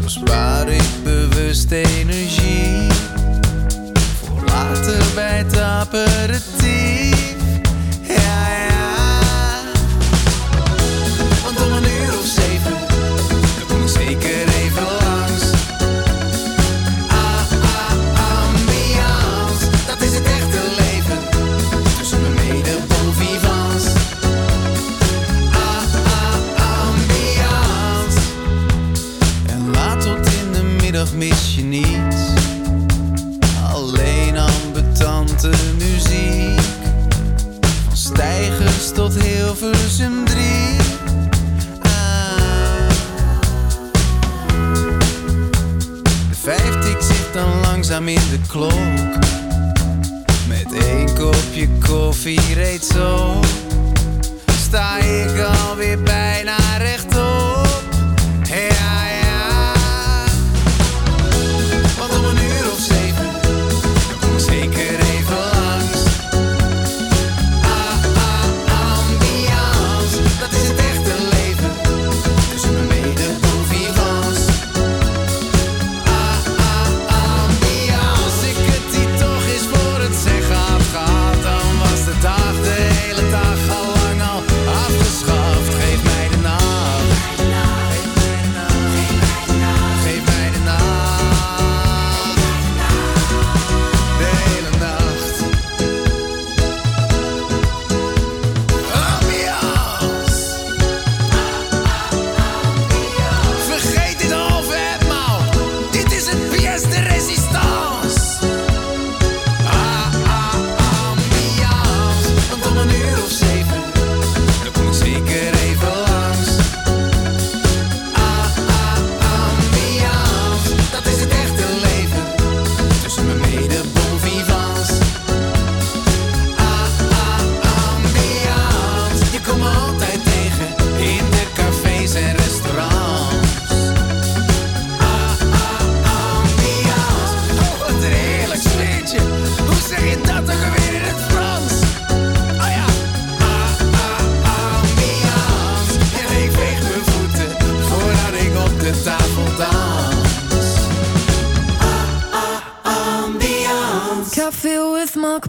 Zo 0.00 0.08
spaar 0.08 0.68
ik 0.68 0.88
bewust 1.04 1.70
energie. 1.70 2.86
Voor 4.22 4.42
later 4.46 5.04
bij 5.14 5.38
het 5.38 5.58
aperitief. 5.58 6.81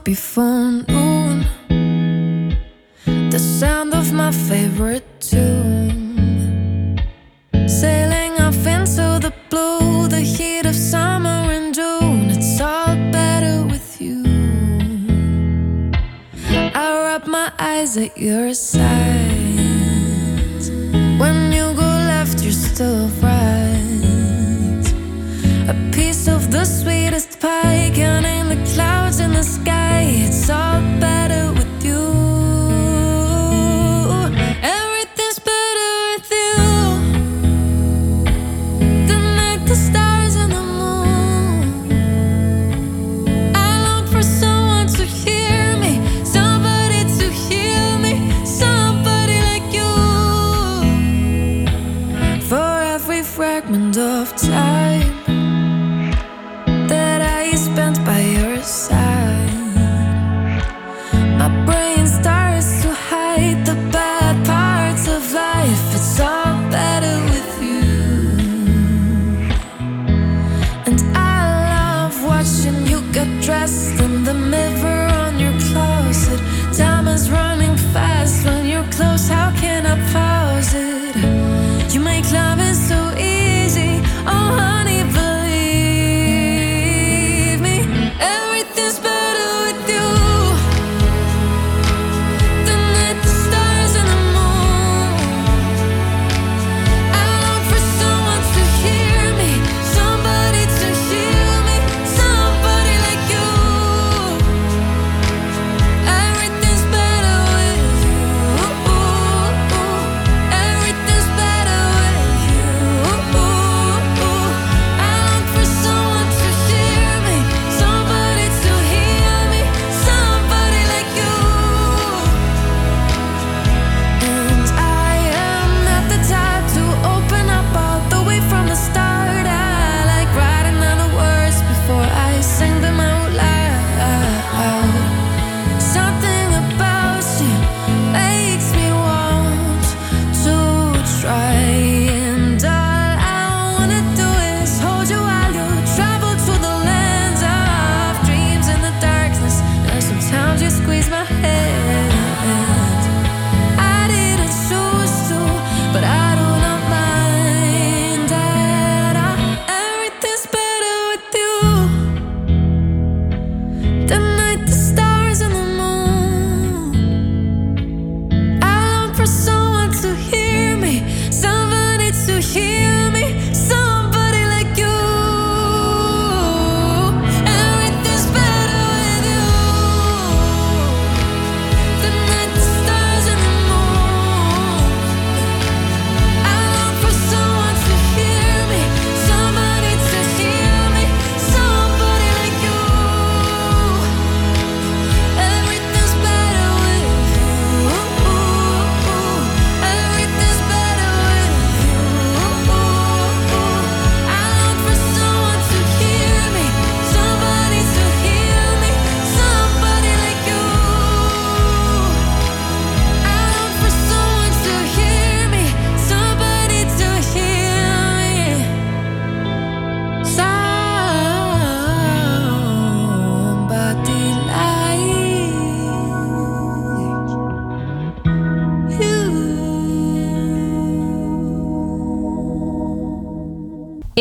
Before 0.03 0.52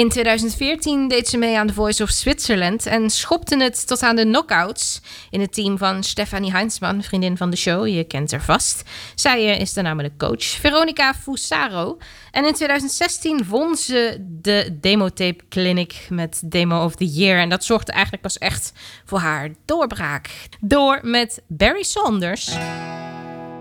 In 0.03 0.09
2014 0.09 1.09
deed 1.09 1.29
ze 1.29 1.37
mee 1.37 1.59
aan 1.59 1.67
The 1.67 1.73
Voice 1.73 2.03
of 2.03 2.11
Switzerland 2.11 2.87
en 2.87 3.11
schopte 3.11 3.57
het 3.57 3.87
tot 3.87 4.03
aan 4.03 4.17
de 4.17 4.23
knockouts 4.23 5.01
in 5.31 5.41
het 5.41 5.55
team 5.55 5.79
van 5.79 6.03
Stefanie 6.03 6.53
Heinzmann, 6.53 7.03
vriendin 7.03 7.37
van 7.37 7.51
de 7.51 7.57
show. 7.57 7.87
Je 7.87 8.05
kent 8.05 8.31
haar 8.31 8.43
vast. 8.43 8.83
Zij 9.15 9.53
eh, 9.53 9.61
is 9.61 9.73
de 9.73 9.83
namelijk 9.83 10.19
coach. 10.19 10.45
Veronica 10.45 11.15
Fusaro. 11.15 11.99
En 12.31 12.45
in 12.45 12.53
2016 12.53 13.45
won 13.49 13.77
ze 13.77 14.17
de 14.21 14.79
Demotape 14.81 15.45
Clinic 15.49 16.07
met 16.09 16.43
Demo 16.45 16.85
of 16.85 16.95
the 16.95 17.07
Year. 17.07 17.41
En 17.41 17.49
dat 17.49 17.65
zorgde 17.65 17.93
eigenlijk 17.93 18.23
pas 18.23 18.39
echt 18.39 18.73
voor 19.05 19.19
haar 19.19 19.51
doorbraak. 19.65 20.31
Door 20.61 20.99
met 21.03 21.43
Barry 21.47 21.83
Saunders. 21.83 22.47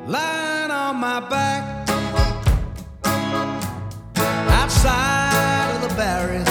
Lying 0.07 0.71
on 0.71 0.99
my 0.99 1.21
back 1.29 1.89
outside 4.61 5.30
Paris. 6.01 6.50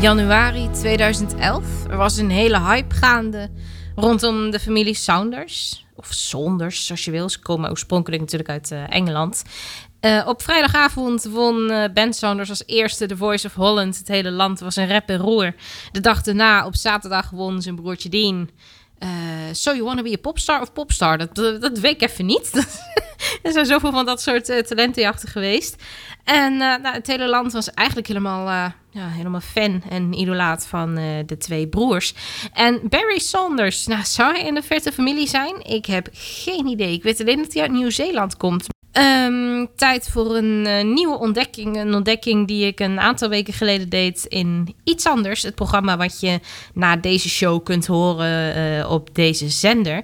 Januari 0.00 0.70
2011. 0.70 1.64
Er 1.90 1.96
was 1.96 2.16
een 2.16 2.30
hele 2.30 2.60
hype 2.60 2.94
gaande 2.94 3.50
rondom 3.94 4.50
de 4.50 4.60
familie 4.60 4.94
Saunders. 4.94 5.86
Of 5.94 6.06
Saunders, 6.10 6.86
zoals 6.86 7.04
je 7.04 7.10
wil. 7.10 7.28
Ze 7.28 7.38
komen 7.38 7.70
oorspronkelijk 7.70 8.22
natuurlijk 8.22 8.50
uit 8.50 8.70
eh, 8.70 8.94
Engeland. 8.94 9.42
Eh, 10.00 10.24
op 10.26 10.42
vrijdagavond 10.42 11.24
won 11.24 11.70
eh, 11.70 11.92
Ben 11.92 12.12
Saunders 12.12 12.48
als 12.48 12.62
eerste 12.66 13.06
The 13.06 13.16
Voice 13.16 13.46
of 13.46 13.54
Holland. 13.54 13.98
Het 13.98 14.08
hele 14.08 14.30
land 14.30 14.60
was 14.60 14.76
een 14.76 14.86
rep 14.86 15.08
en 15.08 15.18
roer. 15.18 15.54
De 15.92 16.00
dag 16.00 16.22
daarna, 16.22 16.66
op 16.66 16.76
zaterdag, 16.76 17.30
won 17.30 17.62
zijn 17.62 17.74
broertje 17.74 18.08
Dean. 18.08 18.50
so 19.52 19.70
you 19.70 19.84
wanna 19.84 20.02
be 20.02 20.12
a 20.12 20.20
popstar 20.20 20.60
of 20.60 20.72
popstar? 20.72 21.18
Dat, 21.18 21.34
dat, 21.34 21.60
dat 21.60 21.78
weet 21.78 22.02
ik 22.02 22.10
even 22.10 22.26
niet. 22.26 22.50
Er 23.48 23.54
zijn 23.54 23.66
zoveel 23.66 23.92
van 23.92 24.06
dat 24.06 24.22
soort 24.22 24.48
uh, 24.48 24.58
talentenjachten 24.58 25.28
geweest. 25.28 25.82
En 26.24 26.52
eh, 26.52 26.58
nou, 26.58 26.94
het 26.94 27.06
hele 27.06 27.28
land 27.28 27.52
was 27.52 27.70
eigenlijk 27.70 28.08
helemaal, 28.08 28.48
eh, 28.48 28.72
ja, 28.90 29.08
helemaal 29.08 29.40
fan 29.40 29.82
en 29.90 30.12
idolaat 30.12 30.66
van 30.66 30.94
de 31.26 31.36
twee 31.38 31.68
broers. 31.68 32.14
En 32.52 32.80
Barry 32.88 33.18
Saunders, 33.18 33.86
nou, 33.86 34.04
zou 34.04 34.34
hij 34.34 34.46
in 34.46 34.54
de 34.54 34.62
verte 34.62 34.92
familie 34.92 35.28
zijn? 35.28 35.64
Ik 35.64 35.86
heb 35.86 36.08
geen 36.12 36.66
idee. 36.66 36.92
Ik 36.92 37.02
weet 37.02 37.20
alleen 37.20 37.42
dat 37.42 37.52
hij 37.52 37.62
uit 37.62 37.70
Nieuw-Zeeland 37.70 38.36
komt. 38.36 38.66
Ehm, 38.92 39.66
tijd 39.76 40.08
voor 40.08 40.36
een 40.36 40.92
nieuwe 40.94 41.18
ontdekking. 41.18 41.76
Een 41.76 41.94
ontdekking 41.94 42.46
die 42.46 42.66
ik 42.66 42.80
een 42.80 43.00
aantal 43.00 43.28
weken 43.28 43.52
geleden 43.52 43.88
deed 43.88 44.24
in 44.24 44.74
Iets 44.84 45.06
Anders. 45.06 45.42
Het 45.42 45.54
programma 45.54 45.96
wat 45.96 46.20
je 46.20 46.40
na 46.74 46.96
deze 46.96 47.28
show 47.28 47.64
kunt 47.64 47.86
horen 47.86 48.90
op 48.90 49.14
deze 49.14 49.48
zender. 49.48 50.02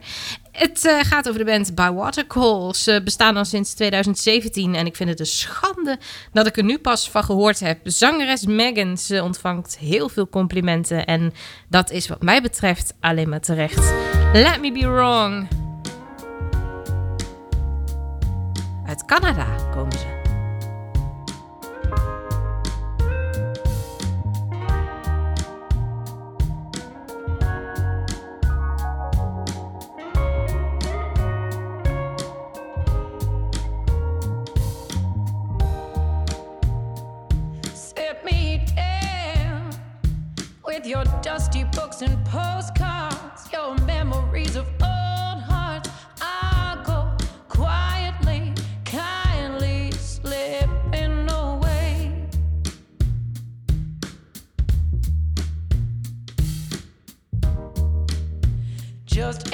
Het 0.54 0.86
eh, 0.86 1.00
gaat 1.00 1.28
over 1.28 1.44
de 1.44 1.50
band 1.50 1.74
By 1.74 1.90
Watercall. 1.94 2.72
Ze 2.72 3.00
bestaan 3.04 3.36
al 3.36 3.44
sinds 3.44 3.74
2017 3.74 4.74
en 4.74 4.86
ik 4.86 4.96
vind 4.96 5.08
het 5.08 5.20
een 5.20 5.26
schande 5.26 5.98
dat 6.32 6.46
ik 6.46 6.56
er 6.56 6.64
nu 6.64 6.78
pas 6.78 7.10
van 7.10 7.24
gehoord 7.24 7.60
heb. 7.60 7.78
Zangeres 7.84 8.46
Megan, 8.46 8.98
ze 8.98 9.22
ontvangt 9.22 9.78
heel 9.78 10.08
veel 10.08 10.28
complimenten 10.28 11.04
en 11.06 11.32
dat 11.68 11.90
is 11.90 12.08
wat 12.08 12.22
mij 12.22 12.42
betreft 12.42 12.94
alleen 13.00 13.28
maar 13.28 13.40
terecht. 13.40 13.92
Let 14.32 14.60
me 14.60 14.72
be 14.72 14.88
wrong. 14.88 15.48
Uit 18.86 19.04
Canada 19.04 19.46
komen 19.74 19.92
ze. 19.92 20.13
with 40.84 40.90
your 40.90 41.04
dusty 41.22 41.64
books 41.64 42.02
and 42.02 42.24
postcards, 42.26 43.50
your 43.52 43.74
memories 43.86 44.56
of 44.56 44.66
old 44.82 45.42
hearts. 45.42 45.88
I 46.20 46.82
go 46.84 47.16
quietly, 47.48 48.52
kindly 48.84 49.92
slipping 49.92 51.28
away. 51.30 52.26
Just 59.06 59.53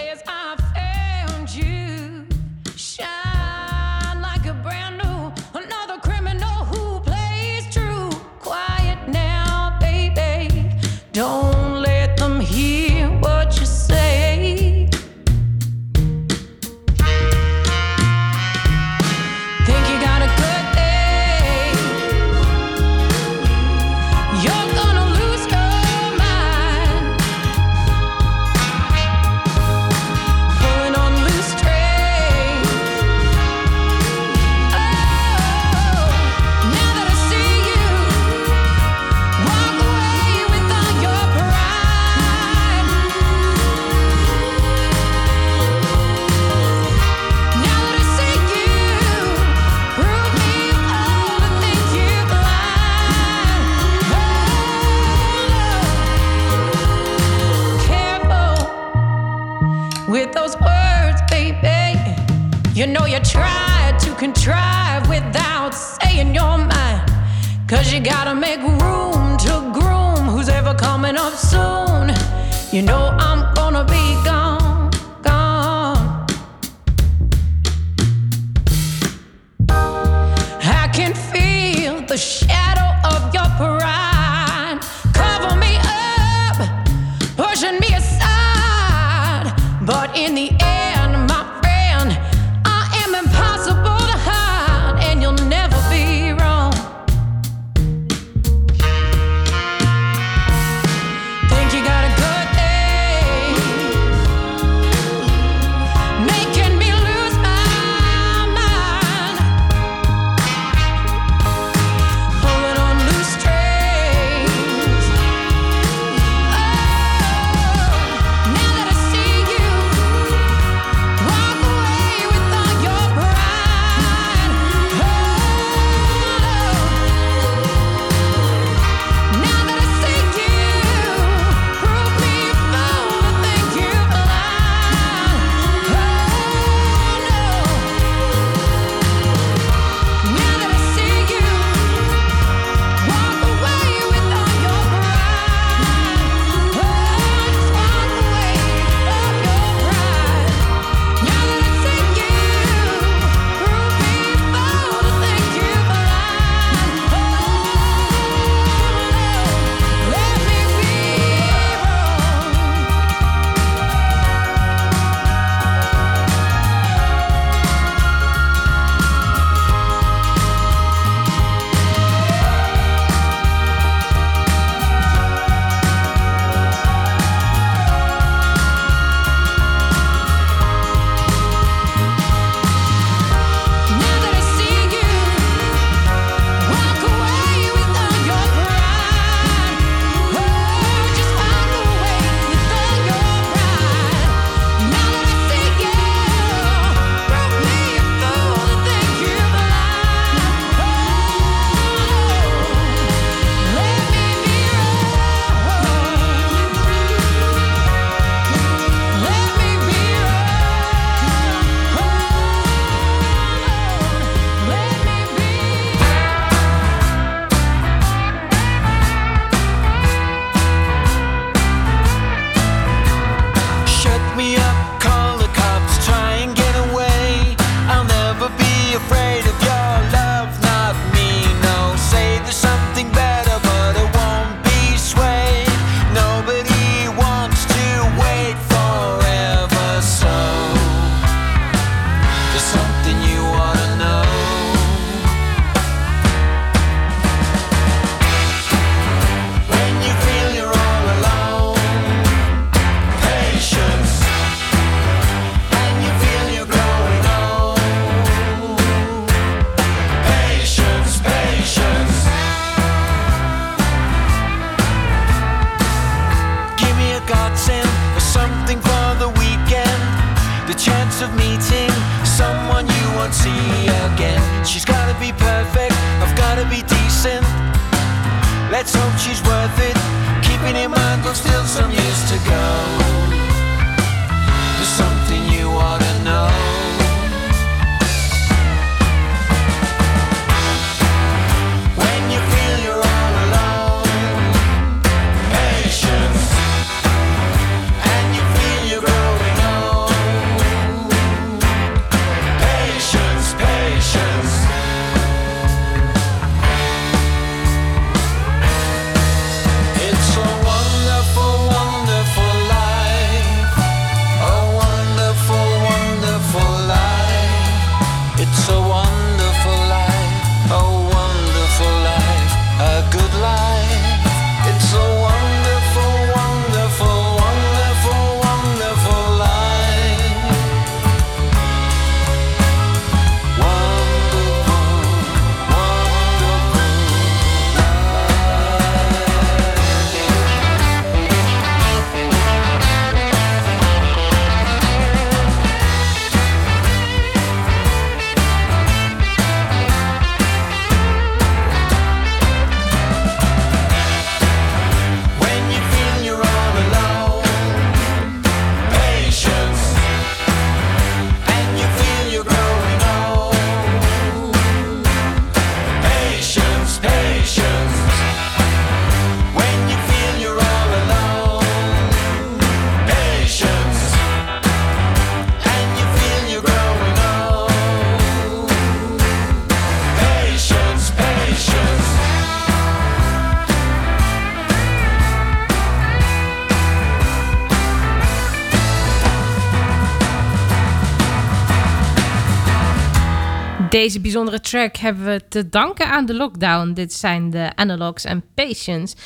Deze 393.90 394.20
bijzondere 394.20 394.60
track 394.60 394.96
hebben 394.96 395.24
we 395.24 395.40
te 395.48 395.68
danken 395.68 396.06
aan 396.06 396.26
de 396.26 396.34
lockdown. 396.34 396.92
Dit 396.92 397.12
zijn 397.12 397.50
de 397.50 397.72
Analogs 397.74 398.24
en 398.24 398.44
Patience. 398.54 399.16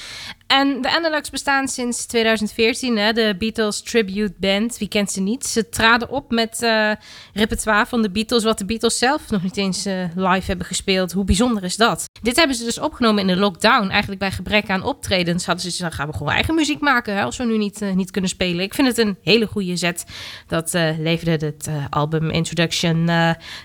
En 0.47 0.83
de 0.83 0.97
Analogs 0.97 1.31
bestaan 1.31 1.69
sinds 1.69 2.07
2014, 2.07 2.99
hè, 2.99 3.13
de 3.13 3.35
Beatles 3.39 3.83
Tribute 3.83 4.35
Band. 4.39 4.79
Wie 4.79 4.89
kent 4.89 5.11
ze 5.11 5.21
niet? 5.21 5.47
Ze 5.47 5.69
traden 5.69 6.11
op 6.11 6.31
met 6.31 6.63
eh, 6.63 6.91
repertoire 7.33 7.87
van 7.87 8.03
de 8.03 8.11
Beatles, 8.11 8.45
wat 8.45 8.59
de 8.59 8.65
Beatles 8.65 8.99
zelf 8.99 9.31
nog 9.31 9.43
niet 9.43 9.57
eens 9.57 9.85
eh, 9.85 10.05
live 10.15 10.47
hebben 10.47 10.67
gespeeld. 10.67 11.13
Hoe 11.13 11.25
bijzonder 11.25 11.65
is 11.65 11.77
dat? 11.77 12.05
Dit 12.23 12.37
hebben 12.37 12.57
ze 12.57 12.65
dus 12.65 12.79
opgenomen 12.79 13.21
in 13.21 13.27
de 13.27 13.37
lockdown. 13.37 13.89
Eigenlijk 13.89 14.21
bij 14.21 14.31
gebrek 14.31 14.71
aan 14.71 14.83
optredens 14.83 15.47
hadden 15.47 15.73
ze 15.73 15.83
dan 15.83 15.93
gaan 15.93 16.07
we 16.07 16.17
gewoon 16.17 16.33
eigen 16.33 16.55
muziek 16.55 16.81
maken, 16.81 17.15
hè, 17.15 17.23
als 17.23 17.37
we 17.37 17.45
nu 17.45 17.59
niet, 17.59 17.83
eh, 17.83 17.93
niet 17.93 18.11
kunnen 18.11 18.31
spelen. 18.31 18.65
Ik 18.65 18.75
vind 18.75 18.89
het 18.89 18.99
een 18.99 19.17
hele 19.23 19.47
goede 19.47 19.77
zet. 19.77 20.05
Dat 20.47 20.73
leverde 20.99 21.47
het 21.47 21.69
album 21.91 22.31
Introduction 22.31 23.07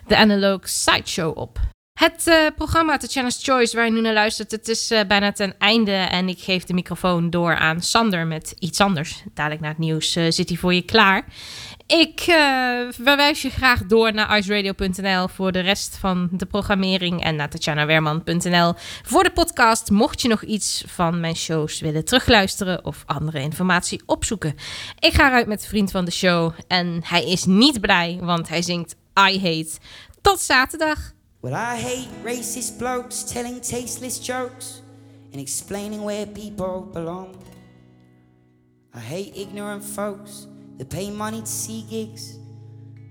The 0.07 0.15
Analog 0.15 0.69
Sideshow 0.69 1.37
op. 1.37 1.59
Het 1.99 2.27
eh, 2.27 2.45
programma 2.55 2.97
The 2.97 3.07
Challenge 3.07 3.37
Choice 3.41 3.75
waar 3.75 3.85
je 3.85 3.91
nu 3.91 4.01
naar 4.01 4.13
luistert, 4.13 4.51
het 4.51 4.67
is 4.67 4.91
eh, 4.91 5.05
bijna 5.07 5.31
ten 5.31 5.55
einde. 5.57 5.91
En 5.91 6.29
ik 6.29 6.39
geef 6.39 6.63
de 6.63 6.73
microfoon 6.73 7.29
door 7.29 7.55
aan 7.55 7.81
Sander 7.81 8.27
met 8.27 8.55
iets 8.59 8.81
anders. 8.81 9.23
Dadelijk 9.33 9.61
na 9.61 9.67
het 9.67 9.77
nieuws 9.77 10.15
eh, 10.15 10.25
zit 10.29 10.49
hij 10.49 10.57
voor 10.57 10.73
je 10.73 10.81
klaar. 10.81 11.25
Ik 11.87 12.21
verwijs 12.89 13.41
je 13.41 13.49
graag 13.49 13.85
door 13.85 14.13
naar 14.13 14.37
iceradio.nl 14.37 15.27
voor 15.27 15.51
de 15.51 15.59
rest 15.59 15.97
van 15.97 16.29
de 16.31 16.45
programmering. 16.45 17.23
En 17.23 17.35
naar 17.35 17.49
tatjanawerman.nl 17.49 18.73
voor 19.03 19.23
de 19.23 19.31
podcast. 19.31 19.89
Mocht 19.89 20.21
je 20.21 20.27
nog 20.27 20.43
iets 20.43 20.83
van 20.87 21.19
mijn 21.19 21.35
shows 21.35 21.79
willen 21.79 22.05
terugluisteren 22.05 22.85
of 22.85 23.03
andere 23.05 23.39
informatie 23.39 24.01
opzoeken. 24.05 24.55
Ik 24.99 25.13
ga 25.13 25.27
eruit 25.27 25.47
met 25.47 25.61
de 25.61 25.67
vriend 25.67 25.91
van 25.91 26.05
de 26.05 26.11
show. 26.11 26.51
En 26.67 27.01
hij 27.03 27.25
is 27.25 27.45
niet 27.45 27.81
blij, 27.81 28.17
want 28.21 28.49
hij 28.49 28.61
zingt 28.61 28.95
I 29.29 29.39
Hate. 29.39 29.77
Tot 30.21 30.39
zaterdag. 30.39 31.17
Well, 31.41 31.55
I 31.55 31.77
hate 31.77 32.09
racist 32.21 32.79
blokes 32.79 33.23
telling 33.23 33.61
tasteless 33.61 34.19
jokes 34.19 34.81
and 35.31 35.39
explaining 35.39 36.03
where 36.03 36.25
people 36.25 36.81
belong. 36.81 37.41
I 38.93 38.99
hate 38.99 39.37
ignorant 39.37 39.83
folks 39.83 40.47
that 40.77 40.89
pay 40.89 41.09
money 41.09 41.39
to 41.39 41.47
see 41.47 41.85
gigs 41.89 42.35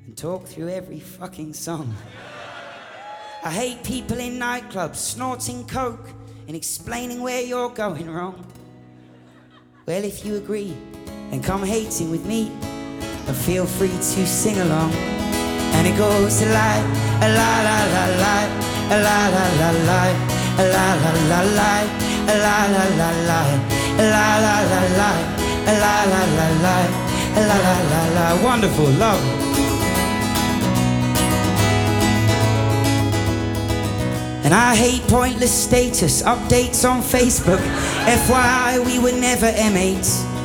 and 0.05 0.15
talk 0.15 0.47
through 0.47 0.69
every 0.69 1.01
fucking 1.01 1.55
song. 1.55 1.95
I 3.45 3.51
hate 3.51 3.83
people 3.83 4.19
in 4.19 4.39
nightclubs 4.39 4.97
snorting 4.97 5.67
coke 5.67 6.11
and 6.47 6.55
explaining 6.55 7.23
where 7.23 7.41
you're 7.41 7.71
going 7.71 8.11
wrong. 8.11 8.45
Well, 9.87 10.05
if 10.05 10.27
you 10.27 10.37
agree, 10.37 10.77
then 11.31 11.43
come 11.43 11.63
hating 11.63 12.11
with 12.11 12.27
me 12.27 12.49
and 13.27 13.35
feel 13.35 13.65
free 13.65 13.89
to 13.89 14.27
sing 14.27 14.59
along. 14.59 15.28
It 15.89 15.97
goes 15.97 16.43
like 16.43 16.85
a 17.25 17.29
la 17.33 17.53
la 17.67 17.79
la 17.95 18.05
la, 18.23 18.35
a 18.93 18.97
la 19.07 19.19
la 19.35 19.45
la 19.61 19.71
la, 19.89 20.01
a 20.61 20.65
la 20.75 20.87
la 21.03 21.13
la 21.31 21.41
la, 21.59 21.71
a 22.29 22.35
la 22.45 22.57
la 22.75 22.85
la 23.01 23.11
la, 23.29 23.41
a 23.97 24.05
la 24.13 24.27
la 24.45 24.57
la 24.71 24.81
la, 24.99 25.11
a 25.65 25.73
la 25.83 25.95
la 26.13 26.23
la 26.37 26.47
la, 26.65 26.77
a 27.37 27.43
la 27.49 27.57
la 27.67 27.77
la 27.91 28.03
la. 28.17 28.45
Wonderful, 28.45 28.91
love. 29.01 29.25
And 34.45 34.53
I 34.53 34.77
hate 34.77 35.03
pointless 35.09 35.53
status 35.53 36.23
updates 36.23 36.85
on 36.85 37.01
Facebook. 37.01 37.63
FYI, 38.27 38.85
we 38.85 38.99
were 38.99 39.19
never 39.19 39.51
M8s. 39.53 40.38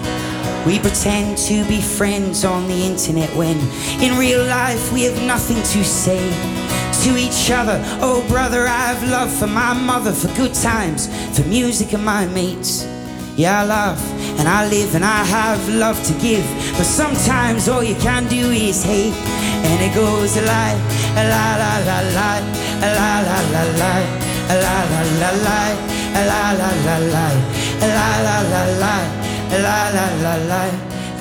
We 0.66 0.80
pretend 0.80 1.38
to 1.50 1.66
be 1.68 1.82
friends 1.82 2.46
on 2.46 2.68
the 2.70 2.86
internet 2.86 3.30
when 3.36 3.58
in 4.02 4.18
real 4.18 4.46
life 4.46 4.94
we 4.94 5.04
have 5.04 5.22
nothing 5.24 5.58
to 5.58 5.84
say 5.84 6.24
to 7.04 7.18
each 7.18 7.52
other. 7.52 7.84
Oh, 8.00 8.26
brother, 8.30 8.62
I 8.66 8.94
have 8.94 9.04
love 9.10 9.30
for 9.34 9.48
my 9.48 9.74
mother, 9.74 10.14
for 10.14 10.30
good 10.38 10.54
times, 10.54 11.08
for 11.36 11.46
music 11.48 11.92
and 11.92 12.06
my 12.06 12.28
mates. 12.28 12.86
Yeah, 13.36 13.62
I 13.62 13.66
love 13.66 14.00
and 14.40 14.48
I 14.48 14.70
live 14.70 14.96
and 14.96 15.04
I 15.04 15.26
have 15.26 15.68
love 15.68 16.02
to 16.06 16.14
give. 16.22 16.46
But 16.78 16.86
sometimes 16.86 17.68
all 17.68 17.84
you 17.84 17.96
can 17.96 18.28
do 18.30 18.52
is 18.52 18.86
hate. 18.86 19.14
And 19.68 19.82
it 19.84 19.94
goes 19.94 20.38
like 20.38 20.80
a 21.20 21.24
la 21.28 21.48
la 21.60 21.74
la 21.90 22.00
la, 22.16 22.32
a 22.80 22.90
la 23.00 23.12
la 23.28 23.40
la 23.52 23.64
la, 23.82 23.94
a 24.48 24.56
la 24.64 24.78
la 24.92 25.02
la 25.20 25.32
la, 25.44 25.60
a 26.14 26.24
la 26.30 26.44
la 26.56 26.70
la 26.88 26.98
la, 27.14 27.28
a 27.84 27.88
la 27.88 28.10
la 28.24 28.40
la 28.52 28.64
la, 28.80 28.96
a 29.20 29.23
la 29.60 29.90
la 29.90 30.08
la 30.22 30.36
la, 30.36 30.64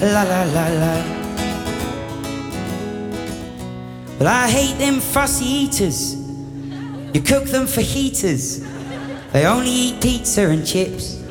la 0.01 0.23
la 0.23 0.45
la 0.45 0.69
la. 0.69 1.23
Well, 4.19 4.29
I 4.29 4.49
hate 4.49 4.79
them 4.79 5.01
fussy 5.01 5.45
eaters. 5.45 6.15
You 7.13 7.21
cook 7.21 7.45
them 7.45 7.67
for 7.67 7.81
heaters. 7.81 8.65
They 9.33 9.47
only 9.47 9.71
eat 9.71 10.01
pizza 10.01 10.49
and 10.49 10.67
chips. 10.67 11.23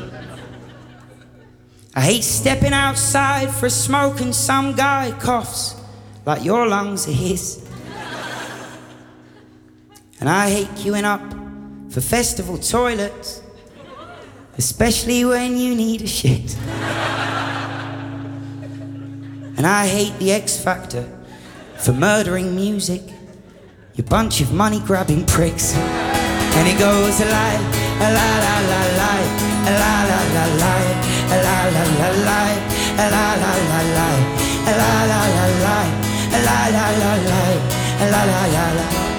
I 1.94 2.02
hate 2.02 2.24
stepping 2.24 2.74
outside 2.74 3.50
for 3.50 3.66
a 3.66 3.70
smoke 3.70 4.22
and 4.22 4.34
some 4.34 4.76
guy 4.76 5.12
coughs 5.20 5.76
like 6.26 6.44
your 6.44 6.68
lungs 6.68 7.08
are 7.08 7.12
his. 7.12 7.64
And 10.20 10.30
I 10.30 10.50
hate 10.50 10.68
queuing 10.70 11.04
up 11.04 11.22
for 11.92 12.00
festival 12.00 12.58
toilets, 12.58 13.41
especially 14.62 15.26
when 15.26 15.58
you 15.58 15.74
need 15.74 16.04
a 16.04 16.08
shit. 16.08 16.56
And 19.58 19.66
I 19.66 19.88
hate 19.88 20.14
the 20.20 20.32
X 20.32 20.64
Factor 20.64 21.04
for 21.80 21.94
murdering 21.94 22.56
music. 22.56 23.02
You 23.96 24.04
bunch 24.04 24.40
of 24.40 24.54
money 24.54 24.80
grabbing 24.82 25.26
pricks. 25.26 25.74
And 26.58 26.68
it 26.68 26.78
goes 26.78 27.20
a 27.22 27.26
lie, 27.26 27.60
a 28.06 28.10
la 28.18 28.30
la 28.46 28.56
la 28.72 28.82
la, 29.00 29.12
a 29.66 29.72
la 29.82 29.96
la 30.12 30.20
la 30.36 30.46
la, 30.62 30.76
a 31.34 31.38
la 31.46 31.58
la 31.76 31.84
la 32.00 32.10
la, 32.28 32.40
a 33.02 33.08
la 33.16 33.28
la 33.42 33.54
la 33.72 33.82
la, 33.98 34.10
a 34.70 34.74
la 34.80 34.94
la 35.12 35.22
la 35.38 35.46
la, 35.66 35.78
a 36.36 36.40
la 36.48 36.60
la 36.76 36.86
la 37.02 37.14
la, 37.30 37.42
a 37.98 38.10
la 38.14 38.22
la 38.32 38.42
la 38.56 38.66
la. 38.80 39.11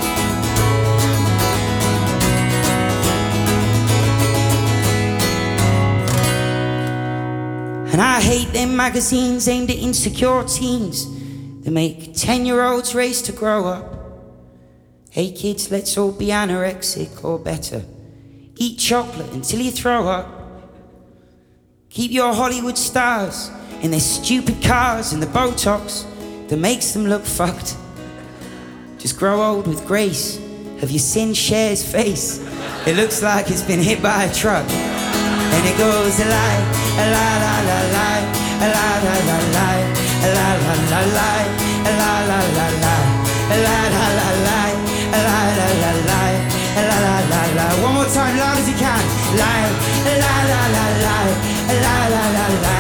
And 7.93 8.01
I 8.01 8.23
hate 8.23 8.55
them 8.55 8.75
magazines 8.75 9.47
aimed 9.49 9.69
at 9.69 9.77
insecure 9.77 10.45
teens 10.45 11.07
that 11.63 11.71
make 11.71 12.15
10 12.15 12.47
year 12.47 12.65
olds 12.65 12.95
race 12.95 13.21
to 13.23 13.33
grow 13.33 13.67
up. 13.67 13.93
Hey 15.11 15.31
kids, 15.31 15.71
let's 15.71 15.99
all 15.99 16.11
be 16.11 16.29
anorexic 16.29 17.23
or 17.23 17.39
better. 17.39 17.85
Eat 18.57 18.79
chocolate 18.79 19.31
until 19.33 19.61
you 19.61 19.71
throw 19.71 20.09
up. 20.09 20.27
Keep 21.91 22.13
your 22.13 22.33
Hollywood 22.33 22.79
stars 22.79 23.51
in 23.83 23.91
their 23.91 24.01
stupid 24.01 24.63
cars 24.63 25.13
and 25.13 25.23
the 25.23 25.27
Botox 25.27 26.07
that 26.49 26.57
makes 26.57 26.93
them 26.93 27.07
look 27.07 27.27
fucked. 27.27 27.77
Just 28.97 29.19
grow 29.19 29.43
old 29.43 29.67
with 29.67 29.87
grace. 29.87 30.39
Have 30.81 30.91
you 30.91 30.99
seen 30.99 31.35
Cher's 31.35 31.85
face? 31.85 32.39
It 32.87 32.97
looks 32.97 33.23
like 33.23 33.51
it's 33.51 33.61
been 33.61 33.81
hit 33.81 34.03
by 34.03 34.25
a 34.25 34.35
truck 34.35 34.67
and 35.55 35.65
it 35.67 35.77
goes 35.79 36.19
a 36.21 36.27
lie, 36.35 36.61
la 37.13 37.27
la 37.45 37.55
la 37.69 37.79
la 37.95 38.09
la 38.61 38.75
la 38.75 38.89
la 39.05 39.15
la 39.29 39.39
la 39.43 39.69
la 40.37 40.37
la, 40.37 41.29
la 41.99 42.11
la 42.29 42.41
la 42.57 42.69
la, 42.83 42.97
a 43.43 43.61
la 43.65 43.79
la 43.93 44.09
la 44.09 44.27
la 44.33 44.55
la 45.13 45.39
la 45.43 45.77
la 45.81 45.93
la 45.93 46.23
la 46.83 46.97
la 47.05 47.17
la 47.31 47.43
la. 47.57 47.67
One 47.85 47.95
more 47.95 48.11
time, 48.17 48.37
loud 48.39 48.59
as 48.59 48.69
you 48.69 48.77
can. 48.77 49.03
Lie, 49.41 49.69
la 50.23 50.35
la 50.51 50.63
la 50.75 50.85
la 51.05 51.17
la 51.45 51.77
la 51.83 51.97
la 52.13 52.25
la 52.37 52.45
la 52.45 52.47
la 52.65 52.79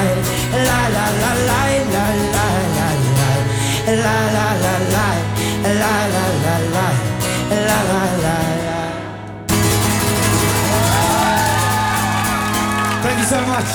la 0.66 0.80
la 0.94 1.06
la 1.20 1.22
la 1.22 1.30
lie, 1.48 1.78
la 1.94 2.04
la 2.34 2.46
la 3.86 4.16
la 4.36 4.46
la. 4.54 4.61